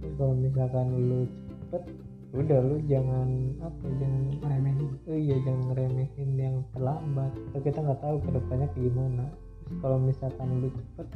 Tapi 0.00 0.14
kalau 0.14 0.34
misalkan 0.38 0.86
lu 0.94 1.20
cepet 1.26 1.82
udah 2.30 2.58
lu 2.62 2.78
jangan 2.86 3.58
apa 3.58 3.84
jangan 3.98 4.22
Meremehin. 4.38 4.90
oh 5.10 5.18
iya 5.18 5.36
jangan 5.42 5.62
ngeremehin 5.74 6.30
yang 6.38 6.56
terlambat. 6.78 7.34
Atau 7.50 7.60
kita 7.66 7.78
nggak 7.82 8.00
tahu 8.06 8.16
ke 8.22 8.30
depannya 8.38 8.66
kayak 8.70 8.84
gimana. 8.86 9.24
Terus 9.66 9.76
kalau 9.82 9.98
misalkan 9.98 10.48
lu 10.62 10.68
cepet 10.70 11.08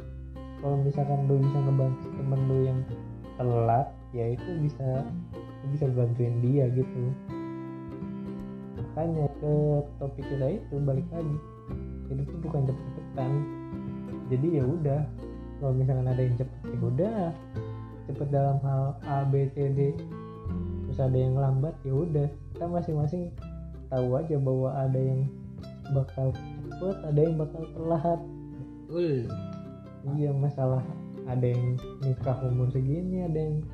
kalau 0.64 0.80
misalkan 0.80 1.28
lu 1.28 1.36
bisa 1.44 1.60
ngebantu 1.60 2.08
temen 2.16 2.40
lu 2.48 2.56
yang 2.64 2.80
telat 3.36 3.92
ya 4.16 4.32
itu 4.32 4.50
bisa 4.64 5.04
lu 5.60 5.66
bisa 5.76 5.84
bantuin 5.92 6.40
dia 6.40 6.72
gitu. 6.72 7.12
Makanya 8.80 9.28
ke 9.44 9.54
topik 10.00 10.24
kita 10.24 10.56
itu 10.56 10.74
balik 10.80 11.04
lagi. 11.12 11.36
Hidup 12.08 12.24
itu 12.32 12.36
bukan 12.40 12.64
cepet-cepetan. 12.64 13.32
Jadi 14.32 14.46
ya 14.56 14.64
udah 14.64 15.04
kalau 15.60 15.76
misalkan 15.76 16.08
ada 16.08 16.22
yang 16.24 16.36
cepet 16.40 16.60
ya 16.64 16.78
udah. 16.80 17.20
Cepet 18.08 18.28
dalam 18.32 18.56
hal 18.64 18.96
A 19.04 19.28
B 19.28 19.52
C 19.52 19.68
D. 19.68 19.92
Terus 20.88 20.96
ada 20.96 21.18
yang 21.20 21.36
lambat 21.36 21.76
ya 21.84 21.92
udah. 21.92 22.28
Kita 22.56 22.64
masing-masing 22.72 23.28
tahu 23.92 24.16
aja 24.16 24.40
bahwa 24.40 24.72
ada 24.72 24.96
yang 24.96 25.28
bakal 25.92 26.32
cepet 26.32 26.96
ada 27.04 27.20
yang 27.20 27.36
bakal 27.36 27.62
telat 27.76 28.20
betul 28.88 29.28
iya 30.12 30.30
masalah 30.32 30.84
ada 31.24 31.46
yang 31.48 31.80
nikah 32.05 32.36
umur 32.44 32.68
segini 32.68 33.24
ada 33.24 33.38
yang 33.40 33.64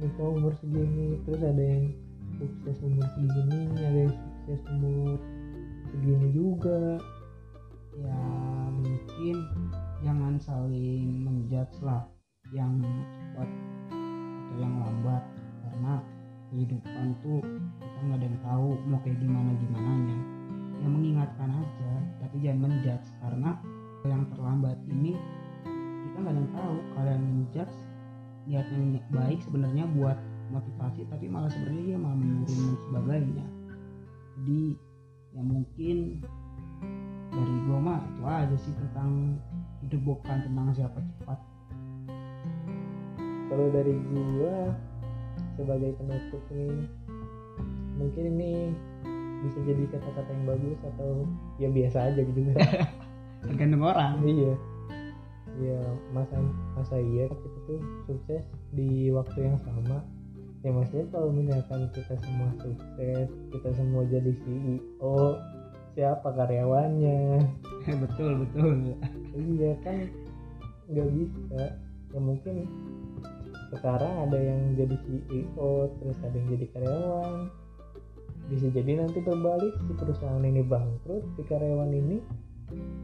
nikah 0.00 0.28
umur 0.32 0.56
segini 0.56 1.20
terus 1.28 1.44
ada 1.44 1.60
yang 1.60 1.92
sukses 2.40 2.78
umur 2.80 3.04
segini 3.16 3.60
ada 3.76 3.98
yang 4.08 4.14
sukses 4.16 4.60
umur 4.72 5.20
segini 5.92 6.28
juga. 6.32 7.00
Ya 7.98 8.20
mungkin 8.70 9.36
jangan 10.04 10.34
saling 10.38 11.26
menjudge 11.26 11.82
lah 11.82 12.06
yang 12.54 12.78
cepat 13.10 13.48
atau 13.90 14.54
yang 14.62 14.74
lambat 14.78 15.22
karena 15.66 15.94
kehidupan 16.48 17.06
tuh 17.20 17.42
kita 17.82 17.98
nggak 18.06 18.18
ada 18.22 18.26
yang 18.30 18.38
tahu 18.46 18.68
mau 18.86 18.98
kayak 19.02 19.18
gimana 19.20 19.50
gimana 19.58 19.90
nya 20.06 20.18
ya 20.78 20.86
mengingatkan 20.86 21.50
aja 21.50 21.92
tapi 22.22 22.36
jangan 22.40 22.70
menjudge 22.70 23.08
karena 23.20 23.50
yang 24.06 24.22
terlambat 24.32 24.78
ini 24.86 25.18
kita 26.18 26.26
nggak 26.26 26.34
ada 26.34 26.42
yang 26.42 26.54
tahu 26.58 26.76
kalian 26.98 27.22
menjudge 27.22 27.76
niatnya 28.50 29.00
baik 29.14 29.38
sebenarnya 29.46 29.84
buat 29.94 30.18
motivasi 30.50 31.06
tapi 31.06 31.30
malah 31.30 31.46
sebenarnya 31.46 31.94
dia 31.94 31.98
malah 32.02 32.18
menurun 32.18 32.58
dan 32.58 32.76
sebagainya. 32.90 33.46
Jadi 34.34 34.62
ya 35.30 35.42
mungkin 35.46 35.96
dari 37.30 37.54
gua 37.70 37.78
mah 37.78 38.00
itu 38.02 38.22
aja 38.26 38.56
sih 38.58 38.74
tentang 38.74 39.38
hidup 39.86 40.00
bukan 40.02 40.36
tentang 40.42 40.74
siapa 40.74 40.98
cepat. 40.98 41.38
Kalau 43.46 43.66
dari 43.70 43.94
gua 44.10 44.74
sebagai 45.54 45.94
penutup 46.02 46.42
nih 46.50 46.82
mungkin 47.94 48.24
ini 48.34 48.74
bisa 49.46 49.58
jadi 49.62 49.86
kata-kata 49.86 50.34
yang 50.34 50.44
bagus 50.50 50.78
atau 50.82 51.22
ya 51.62 51.70
biasa 51.70 52.10
aja 52.10 52.20
gitu. 52.26 52.42
Juga 52.42 52.66
tergantung 53.46 53.86
orang. 53.86 54.18
Iya 54.26 54.77
ya 55.58 55.82
masa 56.14 56.38
masa 56.78 56.96
iya 56.98 57.26
kita 57.26 57.58
tuh 57.66 57.80
sukses 58.06 58.44
di 58.72 59.10
waktu 59.10 59.50
yang 59.50 59.58
sama. 59.66 60.02
Ya 60.66 60.74
maksudnya 60.74 61.06
kalau 61.14 61.30
misalkan 61.30 61.86
kita 61.94 62.18
semua 62.18 62.50
sukses 62.58 63.28
kita 63.54 63.68
semua 63.78 64.02
jadi 64.10 64.32
CEO 64.42 65.38
siapa 65.98 66.28
karyawannya? 66.30 67.42
Betul 68.02 68.46
betul. 68.46 68.94
Iya 69.34 69.72
kan 69.82 70.06
nggak 70.90 71.08
bisa. 71.14 71.62
Ya 72.14 72.18
mungkin 72.22 72.66
sekarang 73.68 74.14
ada 74.28 74.38
yang 74.38 74.74
jadi 74.78 74.96
CEO 75.04 75.92
terus 76.00 76.18
ada 76.24 76.34
yang 76.38 76.48
jadi 76.58 76.66
karyawan. 76.74 77.34
Bisa 78.48 78.66
jadi 78.72 79.04
nanti 79.04 79.20
berbalik 79.20 79.76
si 79.84 79.92
perusahaan 79.92 80.40
ini 80.40 80.64
bangkrut 80.64 81.22
si 81.36 81.44
karyawan 81.44 81.92
ini 81.92 82.18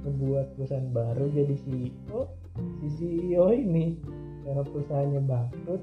membuat 0.05 0.53
perusahaan 0.57 0.89
baru 0.93 1.29
jadi 1.33 1.55
CEO 1.65 2.44
si 2.81 2.89
CEO 2.95 3.51
ini 3.51 3.99
karena 4.45 4.63
perusahaannya 4.63 5.23
bangkrut 5.25 5.83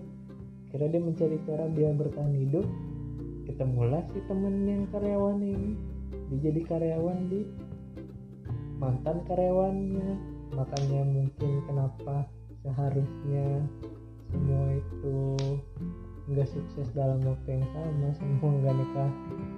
kira 0.72 0.88
dia 0.88 1.02
mencari 1.04 1.38
cara 1.44 1.68
biar 1.68 1.92
bertahan 2.00 2.32
hidup 2.32 2.64
ketemulah 3.52 4.02
si 4.16 4.20
temen 4.32 4.64
yang 4.64 4.88
karyawan 4.90 5.44
ini. 5.44 5.76
Dia 6.32 6.50
jadi 6.50 6.62
karyawan 6.64 7.20
di 7.28 7.44
mantan 8.80 9.22
karyawannya. 9.28 10.10
Makanya 10.56 11.02
mungkin 11.08 11.52
kenapa 11.68 12.28
seharusnya 12.64 13.68
semua 14.32 14.66
itu 14.80 15.18
nggak 16.32 16.48
sukses 16.48 16.88
dalam 16.96 17.20
waktu 17.28 17.60
yang 17.60 17.66
sama 17.76 18.08
semua 18.16 18.52
nggak 18.64 18.76
nikah 18.80 19.12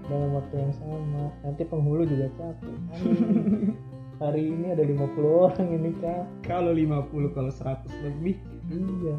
dalam 0.09 0.29
waktu 0.33 0.55
yang 0.57 0.73
sama. 0.73 1.23
Nanti 1.45 1.61
penghulu 1.69 2.03
juga 2.09 2.27
capek 2.33 2.75
Aneh. 2.97 3.77
hari 4.23 4.55
ini 4.55 4.71
ada 4.71 4.87
50 4.87 5.19
orang 5.27 5.67
ini 5.67 5.91
kak 5.99 6.23
kalau 6.47 6.71
50 6.71 7.35
kalau 7.35 7.51
100 7.51 7.91
lebih. 8.07 8.39
Iya. 8.71 9.15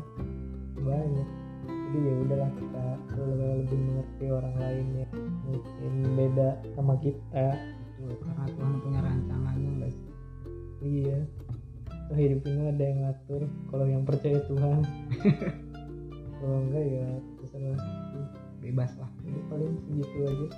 Banyak. 0.81 1.29
Jadi 1.69 1.99
ya 2.01 2.15
udahlah 2.25 2.51
kita 2.57 2.85
lebih, 3.21 3.49
lebih 3.61 3.79
mengerti 3.85 4.27
orang 4.33 4.55
lainnya 4.57 5.07
mungkin 5.45 5.93
beda 6.17 6.49
sama 6.73 6.95
kita. 7.05 7.47
Betul, 8.01 8.17
karena 8.25 8.45
Tuhan 8.49 8.75
punya 8.81 9.01
rancangannya 9.05 9.71
guys. 9.85 9.99
Iya. 10.81 11.19
Tuh 12.09 12.17
hidup 12.17 12.41
ini 12.49 12.63
ada 12.73 12.85
yang 12.85 12.99
ngatur 13.05 13.43
kalau 13.69 13.87
yang 13.87 14.03
percaya 14.09 14.41
Tuhan. 14.49 14.81
Kalau 16.45 16.61
enggak 16.61 16.85
ya 16.85 17.09
terserah. 17.41 17.81
Bebas 18.61 18.93
lah. 19.01 19.09
Ini 19.25 19.41
paling 19.49 19.81
segitu 19.81 20.19
aja 20.29 20.49